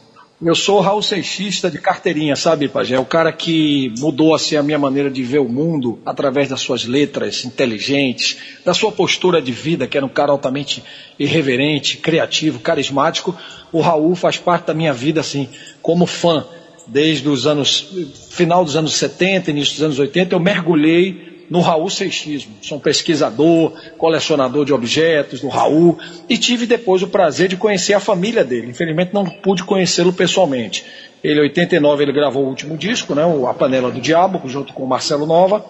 [0.42, 2.98] Eu sou Raul Seixista de carteirinha, sabe, Pajé?
[2.98, 6.84] O cara que mudou assim a minha maneira de ver o mundo através das suas
[6.84, 10.82] letras inteligentes, da sua postura de vida, que era um cara altamente
[11.18, 13.34] irreverente, criativo, carismático.
[13.72, 15.48] O Raul faz parte da minha vida assim,
[15.80, 16.44] como fã
[16.86, 17.88] desde os anos
[18.30, 22.54] final dos anos 70, início dos anos 80, eu mergulhei no Raul Seixismo.
[22.62, 27.94] Sou um pesquisador, colecionador de objetos do Raul e tive depois o prazer de conhecer
[27.94, 28.68] a família dele.
[28.68, 30.84] Infelizmente não pude conhecê-lo pessoalmente.
[31.22, 34.84] Ele, em 89, ele gravou o último disco, né, A Panela do Diabo, junto com
[34.84, 35.64] o Marcelo Nova.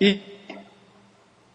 [0.00, 0.18] E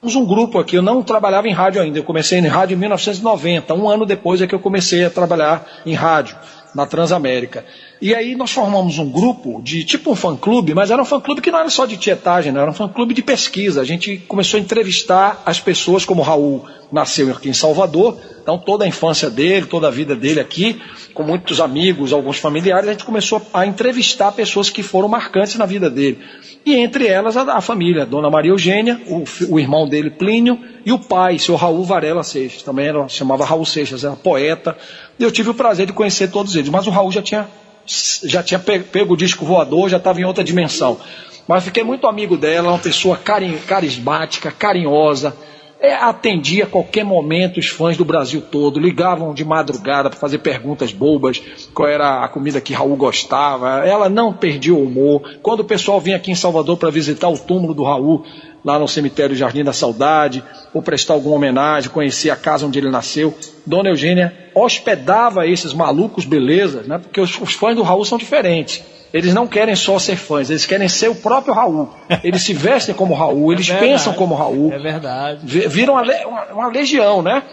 [0.04, 3.74] um grupo aqui, eu não trabalhava em rádio ainda, eu comecei em rádio em 1990,
[3.74, 6.36] um ano depois é que eu comecei a trabalhar em rádio
[6.74, 7.66] na Transamérica.
[8.02, 11.52] E aí nós formamos um grupo de tipo um fã-clube, mas era um fã-clube que
[11.52, 13.80] não era só de tietagem, era um fã-clube de pesquisa.
[13.80, 18.58] A gente começou a entrevistar as pessoas, como o Raul nasceu aqui em Salvador, então
[18.58, 20.82] toda a infância dele, toda a vida dele aqui,
[21.14, 25.66] com muitos amigos, alguns familiares, a gente começou a entrevistar pessoas que foram marcantes na
[25.66, 26.20] vida dele.
[26.66, 30.92] E entre elas a, a família, Dona Maria Eugênia, o, o, irmão dele Plínio e
[30.92, 34.78] o pai, seu Raul Varela Seixas, também era, chamava Raul Seixas, era poeta.
[35.18, 37.48] E eu tive o prazer de conhecer todos eles, mas o Raul já tinha,
[37.86, 41.00] já tinha pego o disco voador, já estava em outra dimensão.
[41.48, 45.36] Mas fiquei muito amigo dela, uma pessoa carinho, carismática, carinhosa,
[45.82, 50.38] é, atendia a qualquer momento os fãs do Brasil todo, ligavam de madrugada para fazer
[50.38, 51.42] perguntas bobas,
[51.74, 53.84] qual era a comida que Raul gostava.
[53.84, 55.24] Ela não perdia o humor.
[55.42, 58.24] Quando o pessoal vinha aqui em Salvador para visitar o túmulo do Raul,
[58.64, 60.44] lá no cemitério Jardim da Saudade,
[60.74, 63.36] ou prestar alguma homenagem, conhecer a casa onde ele nasceu,
[63.66, 66.98] Dona Eugênia hospedava esses malucos belezas, né?
[66.98, 68.84] Porque os, os fãs do Raul são diferentes.
[69.14, 71.90] Eles não querem só ser fãs, eles querem ser o próprio Raul.
[72.24, 74.72] Eles se vestem como Raul, é eles verdade, pensam como Raul.
[74.72, 75.40] É verdade.
[75.44, 77.44] Viram uma, uma, uma legião, né?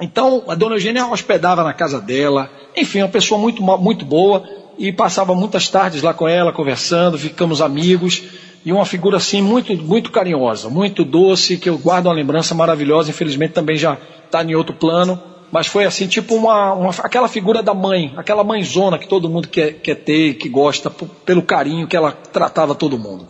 [0.00, 2.50] Então, a dona Eugênia hospedava na casa dela.
[2.76, 4.42] Enfim, uma pessoa muito, muito boa.
[4.78, 8.22] E passava muitas tardes lá com ela, conversando, ficamos amigos.
[8.64, 13.10] E uma figura, assim, muito, muito carinhosa, muito doce, que eu guardo uma lembrança maravilhosa.
[13.10, 15.20] Infelizmente, também já está em outro plano
[15.52, 19.46] mas foi assim, tipo uma, uma, aquela figura da mãe, aquela mãezona que todo mundo
[19.48, 23.28] quer, quer ter, que gosta, pelo carinho que ela tratava todo mundo.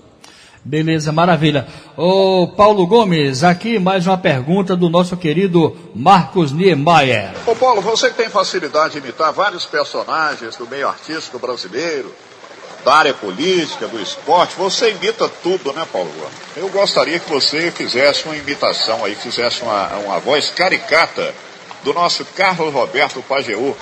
[0.64, 1.66] Beleza, maravilha.
[1.96, 7.32] Ô Paulo Gomes, aqui mais uma pergunta do nosso querido Marcos Niemeyer.
[7.44, 12.14] Ô Paulo, você que tem facilidade de imitar vários personagens do meio artístico brasileiro,
[12.84, 16.10] da área política, do esporte, você imita tudo, né, Paulo?
[16.56, 21.34] Eu gostaria que você fizesse uma imitação aí, fizesse uma, uma voz caricata
[21.82, 23.76] do nosso Carlos Roberto Pajeú.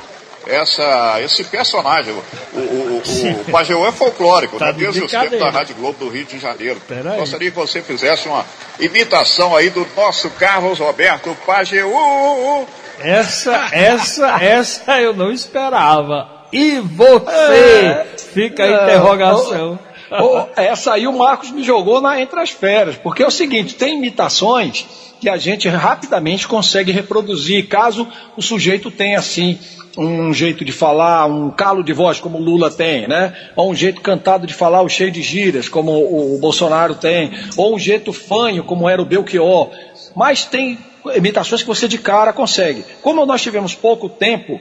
[0.46, 4.72] Essa, esse personagem, o, o, o, o Pajeú é folclórico, tá né?
[4.72, 6.80] desde os tempos da Rádio Globo do Rio de Janeiro.
[7.18, 8.44] Gostaria que você fizesse uma
[8.78, 12.66] imitação aí do nosso Carlos Roberto Pajeú.
[13.00, 16.39] Essa, essa, essa eu não esperava.
[16.52, 17.32] E você?
[17.32, 19.78] É, Fica a interrogação.
[20.10, 23.76] Oh, essa aí o Marcos me jogou na, entre as feras, porque é o seguinte,
[23.76, 24.84] tem imitações
[25.20, 29.58] que a gente rapidamente consegue reproduzir, caso o sujeito tenha assim
[29.96, 33.34] um jeito de falar, um calo de voz como o Lula tem, né?
[33.54, 37.30] Ou um jeito cantado de falar, o cheio de gírias, como o, o Bolsonaro tem,
[37.56, 39.70] ou um jeito fanho, como era o Belchior.
[40.16, 40.78] Mas tem
[41.14, 42.84] imitações que você de cara consegue.
[43.02, 44.60] Como nós tivemos pouco tempo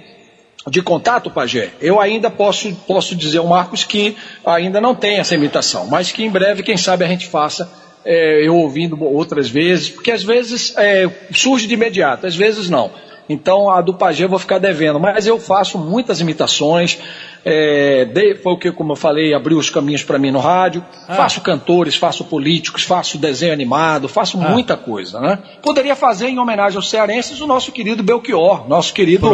[0.68, 5.36] de contato, Pajé, eu ainda posso, posso dizer ao Marcos que ainda não tem essa
[5.36, 7.72] imitação, mas que em breve, quem sabe, a gente faça
[8.04, 12.92] é, eu ouvindo outras vezes, porque às vezes é, surge de imediato, às vezes não.
[13.30, 17.00] Então a do Pajé eu vou ficar devendo, mas eu faço muitas imitações.
[17.46, 18.08] É,
[18.42, 20.84] foi o que, como eu falei, abriu os caminhos para mim no rádio.
[21.08, 21.14] Ah.
[21.14, 24.50] Faço cantores, faço políticos, faço desenho animado, faço ah.
[24.50, 25.40] muita coisa, né?
[25.62, 29.30] Poderia fazer em homenagem aos cearenses o nosso querido Belchior, nosso querido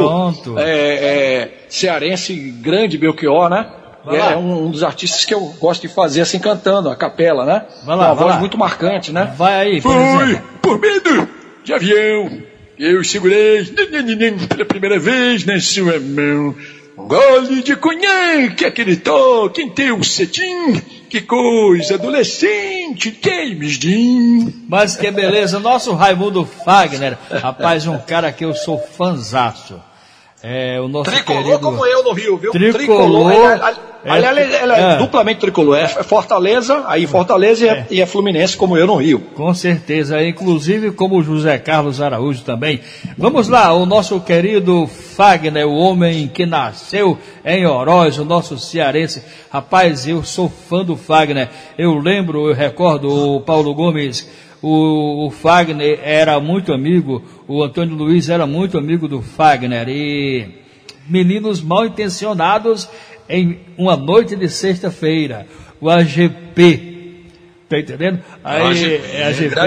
[0.57, 3.65] é, é, cearense grande Belchior, né?
[4.07, 7.65] É, um, um, dos artistas que eu gosto de fazer assim cantando, a capela, né?
[7.83, 8.39] Vai lá, uma voz lá.
[8.39, 9.33] muito marcante, né?
[9.35, 11.27] Vai aí, por Foi por medo
[11.63, 12.54] de avião.
[12.77, 16.55] Eu segurei pela primeira vez na sua mão.
[16.97, 20.81] Gole de conhaque, aquele toque em teu cetim.
[21.09, 24.51] Que coisa adolescente, James Dean.
[24.67, 27.17] Mas que beleza, nosso Raimundo Fagner.
[27.29, 29.79] Rapaz, um cara que eu sou fanzaço.
[30.47, 31.59] É, o nosso Tricolor querido...
[31.59, 32.51] como eu no Rio, viu?
[32.51, 32.75] Tricolor.
[32.75, 35.77] Tricolor Aliás, é, ela é, é, duplamente tricolor.
[35.77, 37.87] É Fortaleza, aí Fortaleza é.
[37.89, 39.19] e é Fluminense, como eu no Rio.
[39.33, 42.81] Com certeza, inclusive como José Carlos Araújo também.
[43.17, 49.23] Vamos lá, o nosso querido Fagner, o homem que nasceu em Oroz, o nosso cearense.
[49.49, 51.49] Rapaz, eu sou fã do Fagner.
[51.75, 54.29] Eu lembro, eu recordo o Paulo Gomes
[54.61, 60.47] o, o, Fagner era muito amigo, o Antônio Luiz era muito amigo do Fagner e
[61.07, 62.89] meninos mal intencionados
[63.29, 65.47] em uma noite de sexta-feira,
[65.79, 66.93] o AGP.
[67.67, 68.19] Tá entendendo?
[68.43, 69.59] Aí, é a GP,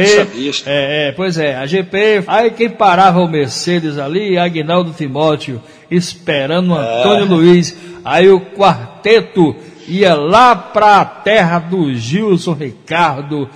[0.66, 5.61] é, é, pois é, a GP, aí quem parava o Mercedes ali, Agnaldo Timóteo,
[5.91, 7.28] esperando o Antônio é.
[7.28, 9.57] Luiz, aí o quarteto
[9.89, 13.49] ia lá para a terra do Gilson Ricardo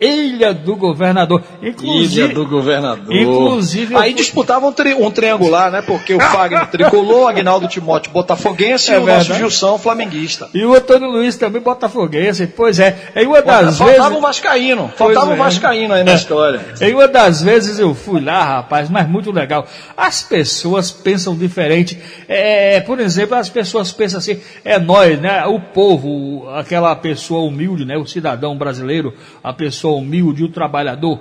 [0.00, 1.42] Ilha do Governador.
[1.62, 3.14] Inclusive, Ilha do Governador.
[3.14, 3.94] Inclusive.
[3.96, 5.82] Aí disputavam um, tri, um, triangular, né?
[5.82, 9.28] Porque o Fagner tricolor, Agnaldo Timóteo botafoguense é e o verdade.
[9.28, 10.48] nosso Gilson flamenguista.
[10.54, 12.46] E o Antônio Luiz também botafoguense.
[12.46, 13.12] Pois é.
[13.14, 13.98] Em uma das Pô, vezes.
[13.98, 14.92] Faltava um Vascaíno.
[14.96, 15.36] Faltava um é.
[15.36, 16.60] Vascaíno aí na história.
[16.80, 19.66] Em uma das vezes eu fui lá, rapaz, mas muito legal.
[19.94, 22.00] As pessoas pensam diferente.
[22.26, 25.44] É, por exemplo, as pessoas pensam assim, é nós, né?
[25.46, 27.98] O povo, aquela pessoa humilde, né?
[27.98, 31.20] O cidadão brasileiro, a pessoa pessoa humilde, o trabalhador,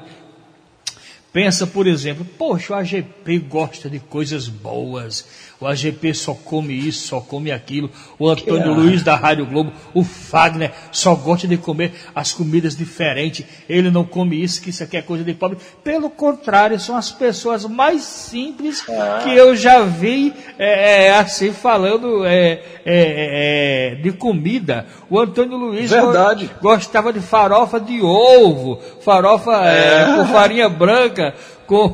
[1.33, 5.27] pensa, por exemplo, poxa, o AGP gosta de coisas boas,
[5.61, 7.91] o AGP só come isso, só come aquilo.
[8.17, 13.45] O Antônio Luiz da Rádio Globo, o Fagner, só gosta de comer as comidas diferentes.
[13.67, 15.57] Ele não come isso, que isso aqui é coisa de pobre.
[15.83, 19.19] Pelo contrário, são as pessoas mais simples ah.
[19.21, 24.85] que eu já vi é, é assim falando é, é, é, de comida.
[25.09, 26.49] O Antônio Luiz Verdade.
[26.61, 31.35] gostava de farofa de ovo, farofa é, com farinha branca
[31.69, 31.87] com,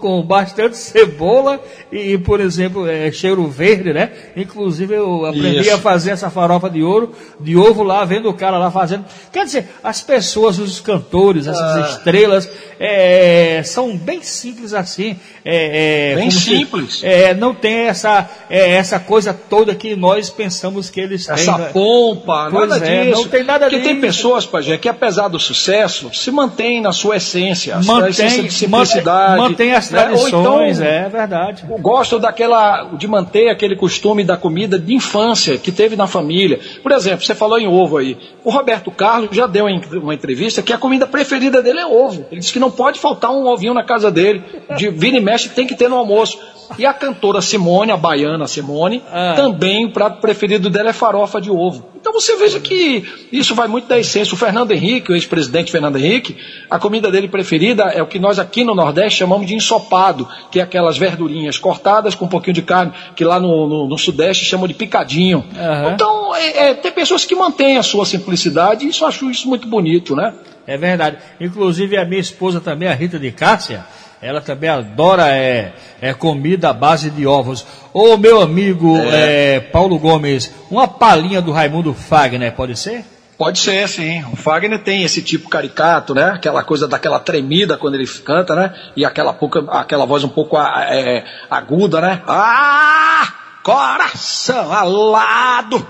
[0.00, 1.62] com bastante cebola
[1.92, 4.10] e, por exemplo, é, cheiro verde, né?
[4.36, 5.74] Inclusive eu aprendi Isso.
[5.74, 9.04] a fazer essa farofa de ouro, de ovo lá, vendo o cara lá fazendo.
[9.32, 11.88] Quer dizer, as pessoas, os cantores, essas ah.
[11.90, 12.50] estrelas,
[12.80, 15.16] é, são bem simples assim.
[15.44, 17.00] É, é bem simples.
[17.00, 21.34] Se, é, não tem essa, é, essa coisa toda que nós pensamos que eles têm.
[21.34, 21.70] Essa né?
[21.72, 23.22] pompa, pois nada disso.
[23.22, 23.88] Não tem nada Porque disso.
[23.88, 27.78] tem pessoas, Pajé, que apesar do sucesso, se mantém na sua essência.
[27.82, 29.40] Mantém, essência de simplicidade.
[29.40, 30.98] Mantém as tradições, né?
[30.98, 31.64] então, é verdade.
[31.80, 36.60] Gosto daquela, de manter aquele costume da comida de infância que teve na família.
[36.82, 38.16] Por exemplo, você falou em ovo aí.
[38.44, 42.26] O Roberto Carlos já deu uma entrevista que a comida preferida dele é ovo.
[42.30, 44.42] Ele disse que não pode faltar um ovinho na casa dele.
[44.76, 46.38] De vira e tem que ter no almoço.
[46.78, 49.34] E a cantora Simone, a baiana Simone, ah.
[49.36, 51.84] também o prato preferido dela é farofa de ovo.
[52.00, 54.34] Então você veja que isso vai muito da essência.
[54.34, 56.36] O Fernando Henrique, o ex-presidente Fernando Henrique,
[56.70, 60.60] a comida dele preferida é o que nós aqui no Nordeste chamamos de ensopado, que
[60.60, 64.44] é aquelas verdurinhas cortadas com um pouquinho de carne, que lá no, no, no Sudeste
[64.44, 65.38] chamam de picadinho.
[65.38, 65.90] Uhum.
[65.92, 69.48] Então, é, é, tem pessoas que mantêm a sua simplicidade e isso eu acho isso
[69.48, 70.32] muito bonito, né?
[70.66, 71.18] É verdade.
[71.40, 73.84] Inclusive a minha esposa também, a Rita de Cássia,
[74.22, 77.66] ela também adora é, é comida à base de ovos.
[77.92, 79.56] Ô meu amigo é.
[79.56, 83.04] É, Paulo Gomes, uma palhinha do Raimundo Fagner, pode ser?
[83.38, 84.22] Pode ser, sim.
[84.30, 86.32] O Fagner tem esse tipo caricato, né?
[86.34, 88.74] Aquela coisa daquela tremida quando ele canta, né?
[88.94, 92.20] E aquela, pouca, aquela voz um pouco é, aguda, né?
[92.26, 93.32] Ah!
[93.62, 95.86] Coração alado,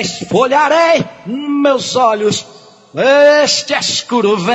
[0.00, 2.53] esfolharei meus olhos
[2.94, 4.54] este escuro véu.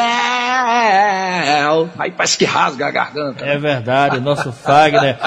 [1.97, 3.43] Aí parece que rasga a garganta.
[3.45, 5.17] É verdade, nosso Fagner.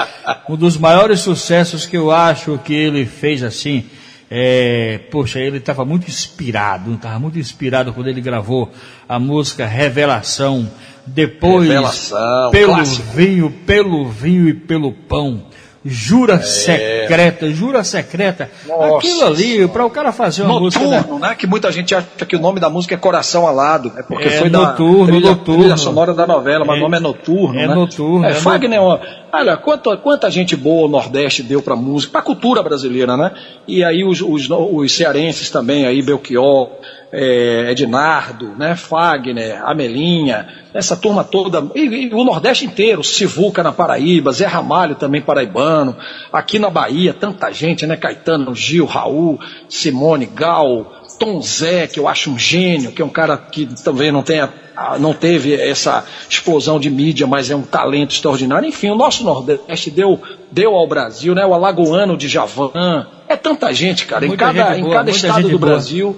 [0.49, 3.85] um dos maiores sucessos que eu acho que ele fez assim.
[4.31, 8.71] É, poxa, ele estava muito inspirado, estava muito inspirado quando ele gravou
[9.07, 10.67] a música Revelação.
[11.05, 13.11] Depois, Revelação, pelo clássico.
[13.13, 15.45] vinho, pelo vinho e pelo pão.
[15.85, 16.41] Jura é.
[16.41, 18.49] secreta, jura secreta.
[18.65, 21.19] Nossa, Aquilo ali, para o cara fazer uma noturno, música.
[21.19, 21.35] Né?
[21.35, 23.91] Que muita gente acha que o nome da música é Coração Alado.
[23.97, 25.59] É porque é foi noturno, da trilha, noturno.
[25.61, 27.59] trilha sonora da novela, mas é, o nome é Noturno.
[27.59, 27.75] É né?
[27.75, 28.25] noturno.
[28.25, 32.63] É, é Fagner, olha, quanta, quanta gente boa o Nordeste deu para música, para cultura
[32.63, 33.31] brasileira, né?
[33.67, 36.69] E aí os, os, os cearenses também, aí Belchior,
[37.11, 43.71] é, Ednardo, né, Fagner, Amelinha, essa turma toda, e, e, o Nordeste inteiro, Sivuca na
[43.71, 45.95] Paraíba, Zé Ramalho também paraibano,
[46.31, 52.07] aqui na Bahia, tanta gente, né, Caetano, Gil, Raul, Simone, Gal, Tom Zé, que eu
[52.07, 54.47] acho um gênio, que é um cara que também não, tem,
[54.99, 58.67] não teve essa explosão de mídia, mas é um talento extraordinário.
[58.67, 60.19] Enfim, o nosso Nordeste deu,
[60.51, 61.45] deu ao Brasil, né?
[61.45, 62.71] O Alagoano de Javan.
[63.27, 64.25] É tanta gente, cara.
[64.25, 65.73] Muita em cada, boa, em cada estado do boa.
[65.73, 66.17] Brasil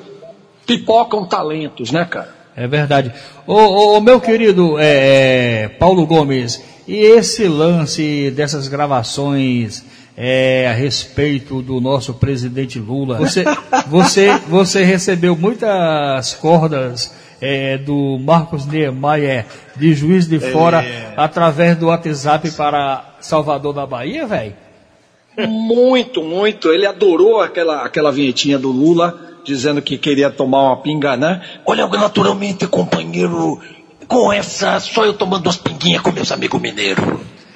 [0.65, 2.34] pipocam talentos, né, cara?
[2.55, 3.11] É verdade.
[3.45, 9.83] Ô, ô, ô meu querido é, é, Paulo Gomes, e esse lance dessas gravações
[10.15, 13.43] é, a respeito do nosso presidente Lula, você,
[13.87, 19.45] você, você recebeu muitas cordas é, do Marcos Niemeyer
[19.75, 21.13] de Juiz de Fora é.
[21.17, 24.53] através do WhatsApp para Salvador da Bahia, velho?
[25.37, 26.69] Muito, muito.
[26.69, 31.41] Ele adorou aquela, aquela vinhetinha do Lula dizendo que queria tomar uma pinga, né?
[31.65, 33.59] Olha, naturalmente, companheiro,
[34.07, 37.05] com essa, só eu tomando umas pinguinhas com meus amigos mineiros.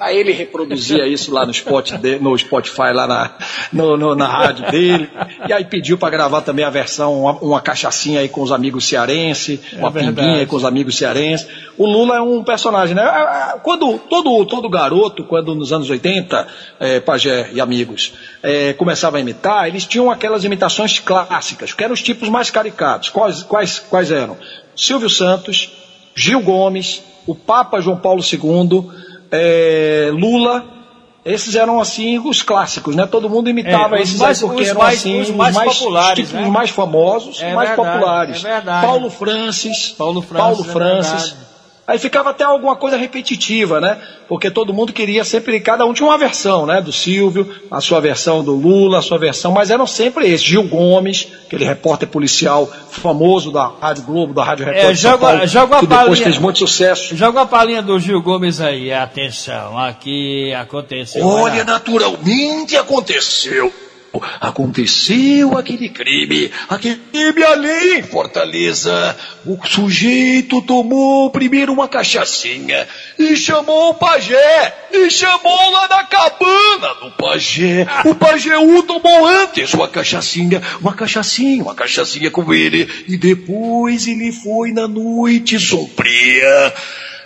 [0.00, 3.34] Aí ele reproduzia isso lá no, spot de, no Spotify, lá na,
[3.70, 5.10] no, no, na rádio dele.
[5.46, 8.88] E aí pediu para gravar também a versão, uma, uma cachaçinha aí com os amigos
[8.88, 10.16] cearenses, é uma verdade.
[10.16, 11.46] pinguinha aí com os amigos cearenses.
[11.76, 13.04] O Lula é um personagem, né?
[13.62, 16.48] Quando todo, todo garoto, quando nos anos 80,
[16.80, 21.92] é, Pajé e amigos, é, começava a imitar, eles tinham aquelas imitações clássicas, que eram
[21.92, 23.10] os tipos mais caricatos.
[23.10, 24.38] Quais, quais, quais eram?
[24.74, 25.70] Silvio Santos,
[26.14, 30.64] Gil Gomes, o Papa João Paulo II é, Lula,
[31.24, 33.06] esses eram assim os clássicos, né?
[33.06, 36.36] Todo mundo imitava é, esses mais, porque eram mais, assim os mais, mais populares, tipo,
[36.36, 36.46] né?
[36.46, 38.44] os mais famosos, é mais verdade, populares.
[38.44, 41.49] É Paulo Francis, Paulo Francis, Paulo é Francis
[41.90, 44.00] Aí ficava até alguma coisa repetitiva, né?
[44.28, 46.80] Porque todo mundo queria sempre, cada um tinha uma versão, né?
[46.80, 50.40] Do Silvio, a sua versão do Lula, a sua versão, mas eram sempre esses.
[50.40, 55.46] Gil Gomes, aquele repórter policial famoso da Rádio Globo, da Rádio Repórter é, joga, Paulo,
[55.48, 57.16] joga que depois fez muito sucesso.
[57.16, 61.26] Joga a palhinha do Gil Gomes aí, atenção, aqui aconteceu.
[61.26, 63.72] Olha, naturalmente aconteceu
[64.40, 69.16] aconteceu aquele crime, aquele crime ali em Fortaleza.
[69.46, 72.88] O sujeito tomou primeiro uma cachaçinha
[73.18, 77.86] e chamou o pajé, e chamou lá na cabana do pajé.
[78.04, 84.32] O pajéu tomou antes uma cachaçinha, uma cachaçinha, uma cachaçinha com ele, e depois ele
[84.32, 86.72] foi na noite sombria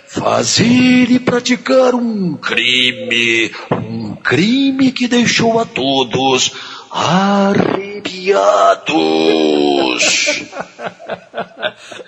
[0.07, 6.53] fazer e praticar um crime, um crime que deixou a todos
[6.95, 8.05] arrepiados.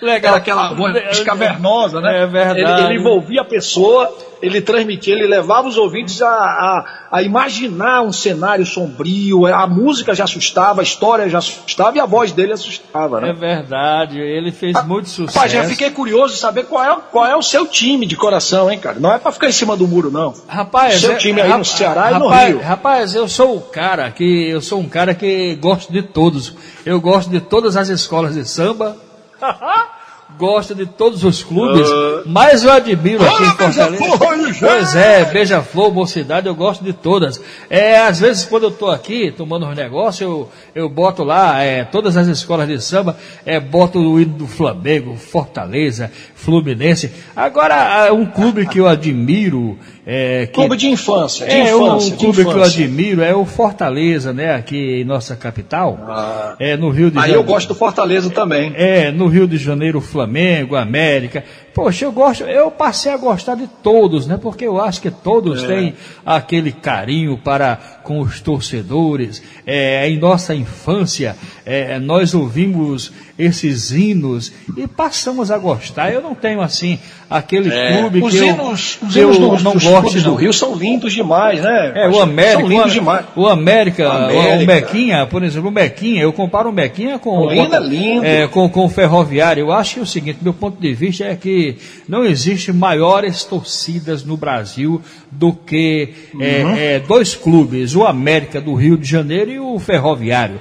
[0.00, 0.32] Legal.
[0.32, 2.22] Era aquela voz cavernosa, né?
[2.22, 2.60] É verdade.
[2.60, 8.02] Ele, ele envolvia a pessoa ele transmitia, ele levava os ouvintes a, a, a, imaginar
[8.02, 12.52] um cenário sombrio, a música já assustava, a história já assustava e a voz dele
[12.52, 13.30] assustava, né?
[13.30, 15.36] É verdade, ele fez a, muito sucesso.
[15.36, 18.70] Rapaz, já fiquei curioso de saber qual é, qual é o seu time de coração,
[18.70, 18.98] hein, cara?
[19.00, 20.34] Não é para ficar em cima do muro, não.
[20.46, 22.66] Rapaz, o seu é, time aí no Ceará rapaz, e no Rio.
[22.66, 26.54] Rapaz, eu sou o cara que eu sou um cara que gosto de todos.
[26.86, 28.96] Eu gosto de todas as escolas de samba.
[30.38, 32.22] gosta de todos os clubes, uh...
[32.24, 34.58] mas eu admiro aqui em Fortaleza.
[34.60, 37.40] Pois é, Beija-Flor, Mocidade, eu gosto de todas.
[37.68, 41.84] É, às vezes, quando eu estou aqui tomando um negócios, eu, eu boto lá é,
[41.84, 47.10] todas as escolas de samba, é, boto o hino do Flamengo, Fortaleza, Fluminense.
[47.34, 49.76] Agora, um clube que eu admiro
[50.10, 51.46] é, que, clube de infância.
[51.46, 54.54] De é infância, um clube que eu admiro, é o Fortaleza, né?
[54.54, 55.98] Aqui em nossa capital.
[56.08, 57.38] Ah, é no Rio de Janeiro.
[57.38, 58.72] Aí eu gosto do Fortaleza também.
[58.74, 60.27] É, no Rio de Janeiro, Flamengo,
[60.76, 61.44] América.
[61.78, 64.36] Poxa, eu gosto, eu passei a gostar de todos, né?
[64.40, 65.66] Porque eu acho que todos é.
[65.68, 65.94] têm
[66.26, 69.42] aquele carinho para com os torcedores.
[69.66, 76.10] É, em nossa infância, é, nós ouvimos esses hinos e passamos a gostar.
[76.10, 76.98] Eu não tenho assim
[77.30, 77.98] aquele é.
[77.98, 81.60] clube os que hinos, eu, os hinos do, não gosto do Rio são lindos demais,
[81.60, 81.92] né?
[81.94, 83.26] É, o América, são lindos demais.
[83.36, 84.56] O América, América.
[84.56, 88.24] O, o Mequinha, por exemplo, o Mequinha, eu comparo o Mequinha com o lindo, lindo.
[88.24, 89.60] É, com, com o Ferroviário.
[89.60, 91.67] Eu acho que é o seguinte, meu ponto de vista é que
[92.08, 95.00] não existe maiores torcidas no Brasil
[95.30, 96.76] do que é, uhum.
[96.76, 100.60] é, dois clubes, o América do Rio de Janeiro e o Ferroviário.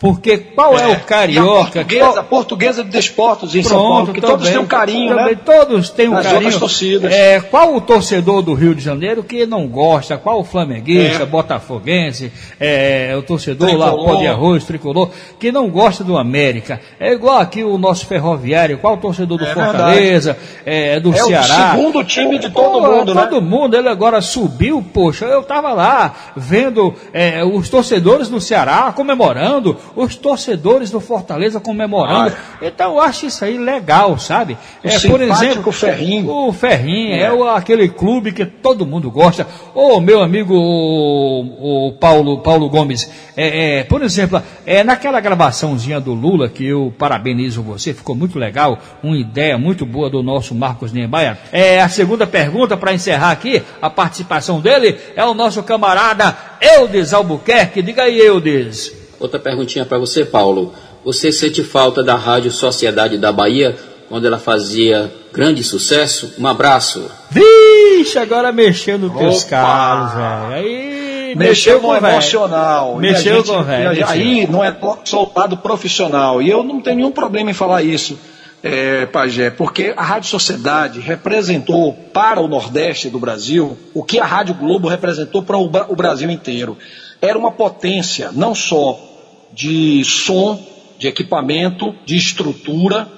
[0.00, 1.80] Porque qual é, é o carioca?
[1.80, 2.24] a portuguesa, qual...
[2.24, 5.40] portuguesa de desportos em Pronto, São Paulo, que também, todos têm um carinho, também, né?
[5.44, 6.58] Todos têm um Nas carinho.
[6.58, 7.12] torcidas.
[7.12, 10.16] É, qual o torcedor do Rio de Janeiro que não gosta?
[10.16, 11.26] Qual o flamenguista, é.
[11.26, 13.96] botafoguense, é, o torcedor tricolor.
[13.96, 16.80] lá, pó de arroz, tricolor, que não gosta do América?
[17.00, 21.54] É igual aqui o nosso ferroviário, qual o torcedor do é Fortaleza, é, do Ceará?
[21.54, 23.22] É o segundo time de todo Pô, mundo, né?
[23.22, 28.92] Todo mundo, ele agora subiu, poxa, eu estava lá vendo é, os torcedores do Ceará
[28.94, 32.32] comemorando, os torcedores do Fortaleza comemorando.
[32.36, 32.58] Ah.
[32.62, 34.56] Então eu acho isso aí legal, sabe?
[34.84, 36.30] O é, por exemplo, o Ferrinho.
[36.30, 39.46] O Ferrinho é, é o, aquele clube que todo mundo gosta.
[39.74, 46.00] Ô, meu amigo o, o Paulo, Paulo Gomes, é, é, por exemplo, é, naquela gravaçãozinha
[46.00, 50.54] do Lula, que eu parabenizo você, ficou muito legal, uma ideia muito boa do nosso
[50.54, 51.36] Marcos Niemeyer.
[51.50, 57.12] É, a segunda pergunta para encerrar aqui, a participação dele é o nosso camarada Eudes
[57.12, 57.82] Albuquerque.
[57.82, 58.97] Diga aí, Eudes.
[59.20, 60.72] Outra perguntinha para você, Paulo.
[61.04, 63.76] Você sente falta da Rádio Sociedade da Bahia,
[64.08, 66.34] quando ela fazia grande sucesso?
[66.38, 67.10] Um abraço.
[67.30, 70.52] Vixe, agora mexeu nos teus calos, velho.
[70.52, 72.96] Aí mexeu, com o emocional.
[72.96, 74.06] Mexeu com o velho.
[74.06, 76.40] Aí não é soldado profissional.
[76.40, 78.18] E eu não tenho nenhum problema em falar isso.
[78.60, 84.24] É, Pajé, porque a Rádio Sociedade representou para o Nordeste do Brasil o que a
[84.24, 86.76] Rádio Globo representou para o Brasil inteiro.
[87.22, 89.07] Era uma potência não só
[89.52, 90.58] de som,
[90.98, 93.08] de equipamento, de estrutura,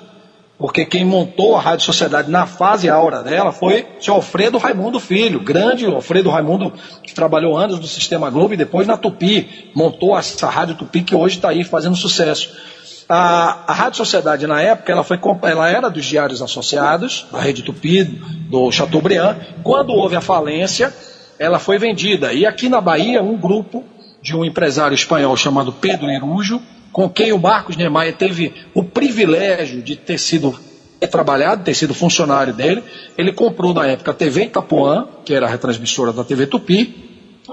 [0.61, 5.01] porque quem montou a Rádio Sociedade na fase aura dela foi o senhor Alfredo Raimundo
[5.01, 10.19] Filho, grande Alfredo Raimundo, que trabalhou anos no Sistema Globo e depois na Tupi, montou
[10.19, 12.51] essa Rádio Tupi que hoje está aí fazendo sucesso.
[13.09, 17.63] A, a, Rádio Sociedade, na época, ela, foi, ela era dos Diários Associados, da Rede
[17.63, 19.37] Tupi, do Chateaubriand.
[19.65, 20.95] Quando houve a falência,
[21.39, 22.33] ela foi vendida.
[22.35, 23.83] E aqui na Bahia, um grupo
[24.23, 26.61] de um empresário espanhol chamado Pedro Erujo,
[26.93, 30.59] com quem o Marcos Niemeyer teve o privilégio de ter sido
[31.11, 32.83] trabalhado, ter sido funcionário dele.
[33.17, 37.09] Ele comprou na época a TV Itapuã, que era a retransmissora da TV Tupi,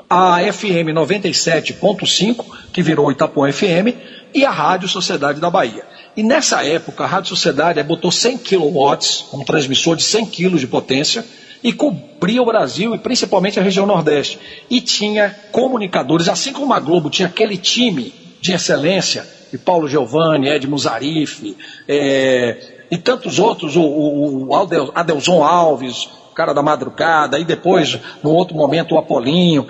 [0.09, 3.95] a FM 97.5, que virou Itapuã FM,
[4.34, 5.84] e a Rádio Sociedade da Bahia.
[6.15, 8.97] E nessa época, a Rádio Sociedade botou 100 kW,
[9.34, 11.24] um transmissor de 100 kg de potência,
[11.64, 14.39] e cobria o Brasil e principalmente a região Nordeste.
[14.70, 20.49] E tinha comunicadores, assim como a Globo tinha aquele time de excelência, de Paulo Giovanni,
[20.49, 21.55] Edmo Zarif,
[21.88, 24.55] é, e tantos outros, o, o, o
[24.95, 29.68] Adelson Alves, o cara da madrugada, e depois, no outro momento, o Apolinho.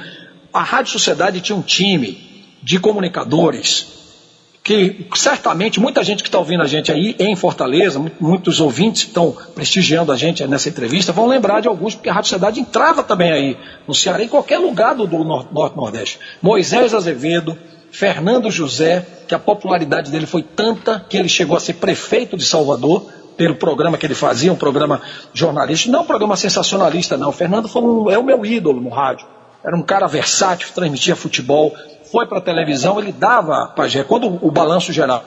[0.53, 3.96] A Rádio Sociedade tinha um time de comunicadores
[4.67, 9.07] que certamente muita gente que está ouvindo a gente aí em Fortaleza, muitos ouvintes que
[9.07, 13.01] estão prestigiando a gente nessa entrevista, vão lembrar de alguns, porque a Rádio Sociedade entrava
[13.01, 13.57] também aí
[13.87, 16.19] no Ceará, em qualquer lugar do, do Norte-Nordeste.
[16.41, 17.57] Moisés Azevedo,
[17.91, 22.43] Fernando José, que a popularidade dele foi tanta que ele chegou a ser prefeito de
[22.43, 24.99] Salvador, pelo programa que ele fazia, um programa
[25.33, 27.29] jornalístico, não um programa sensacionalista, não.
[27.29, 29.25] O Fernando foi um, é o meu ídolo no rádio.
[29.63, 31.73] Era um cara versátil, transmitia futebol,
[32.11, 33.73] foi para a televisão, ele dava,
[34.07, 35.23] quando o balanço geral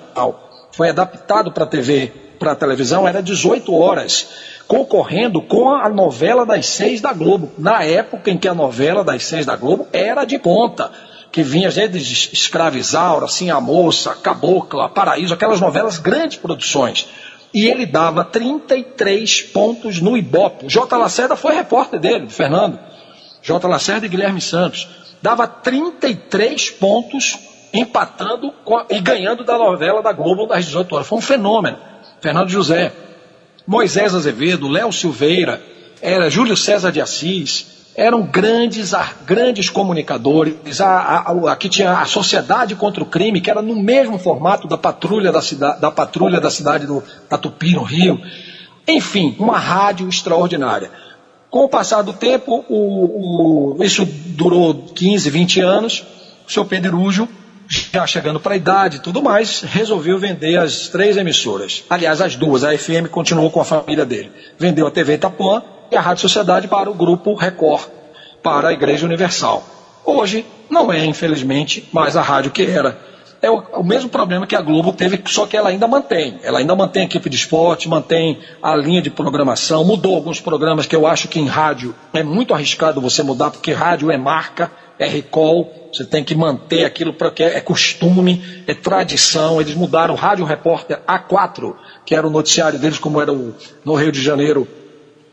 [0.72, 4.28] foi adaptado para a TV, para a televisão, era 18 horas,
[4.66, 9.24] concorrendo com a novela das seis da Globo, na época em que a novela das
[9.24, 10.90] seis da Globo era de ponta
[11.32, 17.08] que vinha gente de Escravizaura, assim, a moça, Cabocla, Paraíso, aquelas novelas, grandes produções.
[17.52, 20.66] E ele dava 33 pontos no Ibope.
[20.66, 20.96] J.
[20.96, 22.78] Lacerda foi repórter dele, Fernando.
[23.42, 23.66] J.
[23.68, 24.88] Lacerda e Guilherme Santos.
[25.22, 27.38] Dava 33 pontos
[27.72, 28.52] empatando
[28.88, 31.06] e ganhando da novela da Globo das 18 horas.
[31.06, 31.78] Foi um fenômeno.
[32.20, 32.92] Fernando José,
[33.66, 35.62] Moisés Azevedo, Léo Silveira,
[36.02, 38.92] era Júlio César de Assis, eram grandes,
[39.26, 40.80] grandes comunicadores.
[40.80, 44.78] A, a, aqui tinha a Sociedade contra o Crime, que era no mesmo formato da
[44.78, 48.20] patrulha da, cidade, da, patrulha da cidade do, da Tupi, no Rio.
[48.88, 50.90] Enfim, uma rádio extraordinária.
[51.50, 56.04] Com o passar do tempo, o, o, isso durou 15, 20 anos.
[56.56, 57.28] O Pedro Ujo,
[57.68, 61.84] já chegando para a idade e tudo mais, resolveu vender as três emissoras.
[61.90, 62.62] Aliás, as duas.
[62.62, 64.30] A FM continuou com a família dele.
[64.58, 67.88] Vendeu a TV Itapuã e a Rádio Sociedade para o Grupo Record,
[68.42, 69.64] para a Igreja Universal.
[70.04, 72.96] Hoje não é, infelizmente, mais a rádio que era.
[73.42, 76.38] É o, o, mesmo problema que a Globo teve, só que ela ainda mantém.
[76.42, 80.86] Ela ainda mantém a equipe de esporte, mantém a linha de programação, mudou alguns programas
[80.86, 84.70] que eu acho que em rádio é muito arriscado você mudar, porque rádio é marca,
[84.98, 89.58] é recall, você tem que manter aquilo porque é costume, é tradição.
[89.58, 91.74] Eles mudaram o Rádio Repórter A4,
[92.04, 94.68] que era o noticiário deles, como era o, no Rio de Janeiro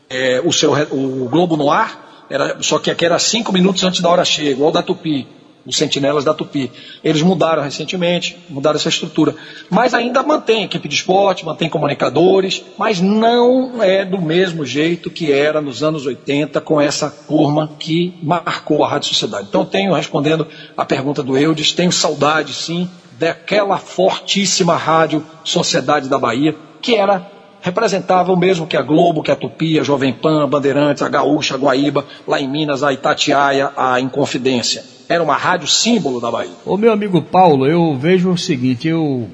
[0.09, 4.01] é, o, seu, o Globo no ar, era, só que aqui era cinco minutos antes
[4.01, 5.27] da hora chega, igual da Tupi,
[5.67, 6.71] os sentinelas da Tupi.
[7.03, 9.35] Eles mudaram recentemente, mudaram essa estrutura.
[9.69, 15.31] Mas ainda mantém equipe de esporte, mantém comunicadores, mas não é do mesmo jeito que
[15.31, 19.47] era nos anos 80 com essa turma que marcou a Rádio Sociedade.
[19.49, 22.89] Então tenho, respondendo a pergunta do Eudes, tenho saudade sim
[23.19, 29.31] daquela fortíssima Rádio Sociedade da Bahia, que era representava o mesmo que a Globo, que
[29.31, 32.93] a Tupi, a Jovem Pan, a Bandeirantes, a Gaúcha, a Guaíba, lá em Minas, a
[32.93, 34.96] Itatiaia, a Inconfidência.
[35.09, 36.51] Era uma rádio símbolo da Bahia.
[36.65, 39.29] Ô meu amigo Paulo, eu vejo o seguinte, eu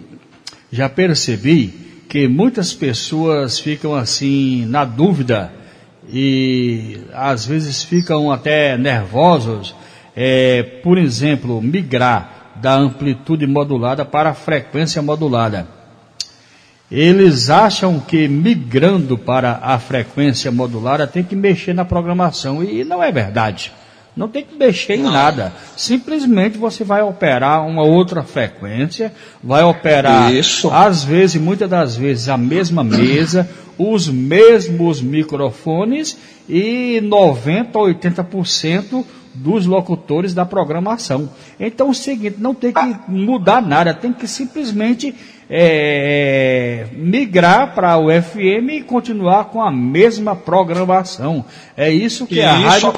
[0.72, 1.74] já percebi
[2.08, 5.52] que muitas pessoas ficam assim na dúvida
[6.08, 9.74] e às vezes ficam até nervosos,
[10.16, 15.68] é, por exemplo, migrar da amplitude modulada para a frequência modulada.
[16.92, 23.02] Eles acham que migrando para a frequência modulada tem que mexer na programação e não
[23.02, 23.72] é verdade.
[24.16, 25.52] Não tem que mexer em nada.
[25.76, 29.12] Simplesmente você vai operar uma outra frequência,
[29.44, 30.70] vai operar, Isso.
[30.70, 39.04] às vezes, muitas das vezes, a mesma mesa, os mesmos microfones e 90 ou 80%
[39.34, 41.30] dos locutores da programação.
[41.60, 45.16] Então, é o seguinte, não tem que mudar nada, tem que simplesmente
[45.50, 51.46] é, migrar para o FM e continuar com a mesma programação.
[51.76, 52.94] É isso que a rádio,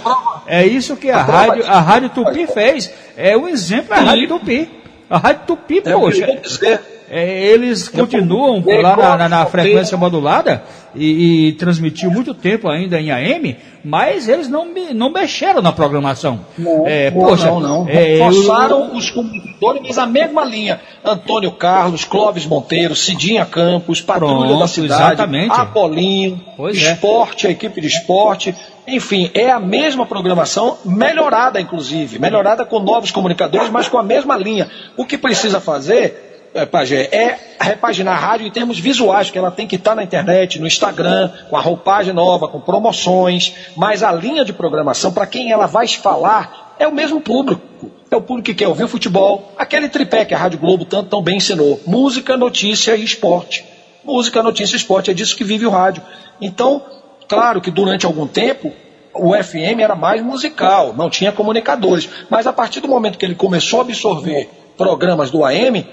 [0.47, 2.91] é isso que a rádio, a rádio Tupi fez.
[3.17, 4.69] É o exemplo da rádio Tupi.
[5.09, 6.81] A rádio Tupi, é poxa.
[7.09, 10.63] É, eles continuam lá na, na, na frequência modulada
[10.95, 16.39] e, e transmitiu muito tempo ainda em AM, mas eles não, não mexeram na programação.
[16.57, 17.85] Não, é, poxa, não, não.
[17.87, 18.95] É, Forçaram eu...
[18.95, 20.79] os comunicadores, mas a mesma linha.
[21.03, 25.51] Antônio Carlos, Clóvis Monteiro, Cidinha Campos, Patrulha Pronto, da Cidade, exatamente.
[25.51, 26.93] Apolinho, pois é.
[26.93, 27.49] Esporte, é.
[27.49, 28.55] a equipe de esporte.
[28.87, 34.37] Enfim, é a mesma programação, melhorada inclusive, melhorada com novos comunicadores, mas com a mesma
[34.37, 34.69] linha.
[34.95, 36.24] O que precisa fazer
[36.55, 40.03] é, Pajé, é repaginar a rádio em termos visuais, que ela tem que estar na
[40.03, 45.27] internet, no Instagram, com a roupagem nova, com promoções, mas a linha de programação, para
[45.27, 47.91] quem ela vai falar, é o mesmo público.
[48.09, 51.21] É o público que quer ouvir futebol, aquele tripé que a Rádio Globo tanto tão
[51.21, 53.65] bem ensinou: música, notícia e esporte.
[54.03, 56.01] Música, notícia e esporte, é disso que vive o rádio.
[56.39, 56.81] Então,
[57.27, 58.71] claro que durante algum tempo
[59.13, 62.07] o FM era mais musical, não tinha comunicadores.
[62.29, 65.85] Mas a partir do momento que ele começou a absorver programas do AM,